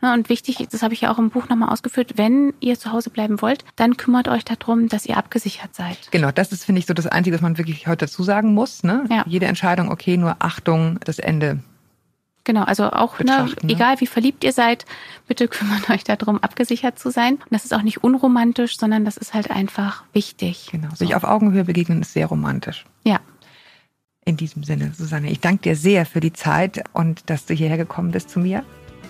[0.00, 2.92] Ne, Und wichtig, das habe ich ja auch im Buch nochmal ausgeführt, wenn ihr zu
[2.92, 5.98] Hause bleiben wollt, dann kümmert euch darum, dass ihr abgesichert seid.
[6.10, 8.82] Genau, das ist, finde ich, so das Einzige, was man wirklich heute dazu sagen muss.
[8.82, 9.04] Ne?
[9.10, 9.24] Ja.
[9.26, 11.60] Jede Entscheidung, okay, nur Achtung, das Ende.
[12.44, 13.70] Genau, also auch, ne, ne?
[13.70, 14.84] egal wie verliebt ihr seid,
[15.28, 17.34] bitte kümmert euch darum, abgesichert zu sein.
[17.34, 20.68] Und das ist auch nicht unromantisch, sondern das ist halt einfach wichtig.
[20.72, 20.88] Genau.
[20.94, 22.84] Sich auf Augenhöhe begegnen ist sehr romantisch.
[23.04, 23.20] Ja,
[24.24, 27.76] In diesem Sinne, Susanne, ich danke dir sehr für die Zeit und dass du hierher
[27.76, 28.64] gekommen bist zu mir.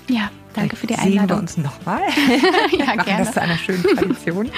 [0.08, 1.40] ja, danke für die Sehen wir Einladung.
[1.40, 2.02] uns nochmal.
[2.78, 3.24] ja, machen gerne.
[3.24, 4.50] das zu einer schönen Tradition.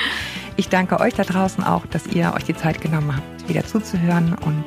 [0.56, 4.34] Ich danke euch da draußen auch, dass ihr euch die Zeit genommen habt, wieder zuzuhören.
[4.34, 4.64] Und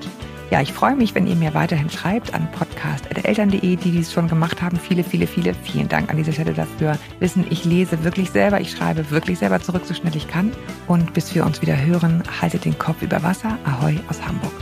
[0.50, 4.62] ja, ich freue mich, wenn ihr mir weiterhin schreibt an podcast.eltern.de, die dies schon gemacht
[4.62, 4.78] haben.
[4.78, 6.98] Viele, viele, viele, vielen Dank an dieser Stelle dafür.
[7.20, 10.52] Wissen, ich lese wirklich selber, ich schreibe wirklich selber zurück, so schnell ich kann.
[10.88, 13.58] Und bis wir uns wieder hören, haltet den Kopf über Wasser.
[13.66, 14.54] Ahoi aus Hamburg.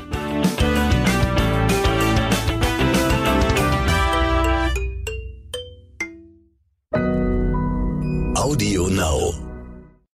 [8.35, 9.54] Audio Now.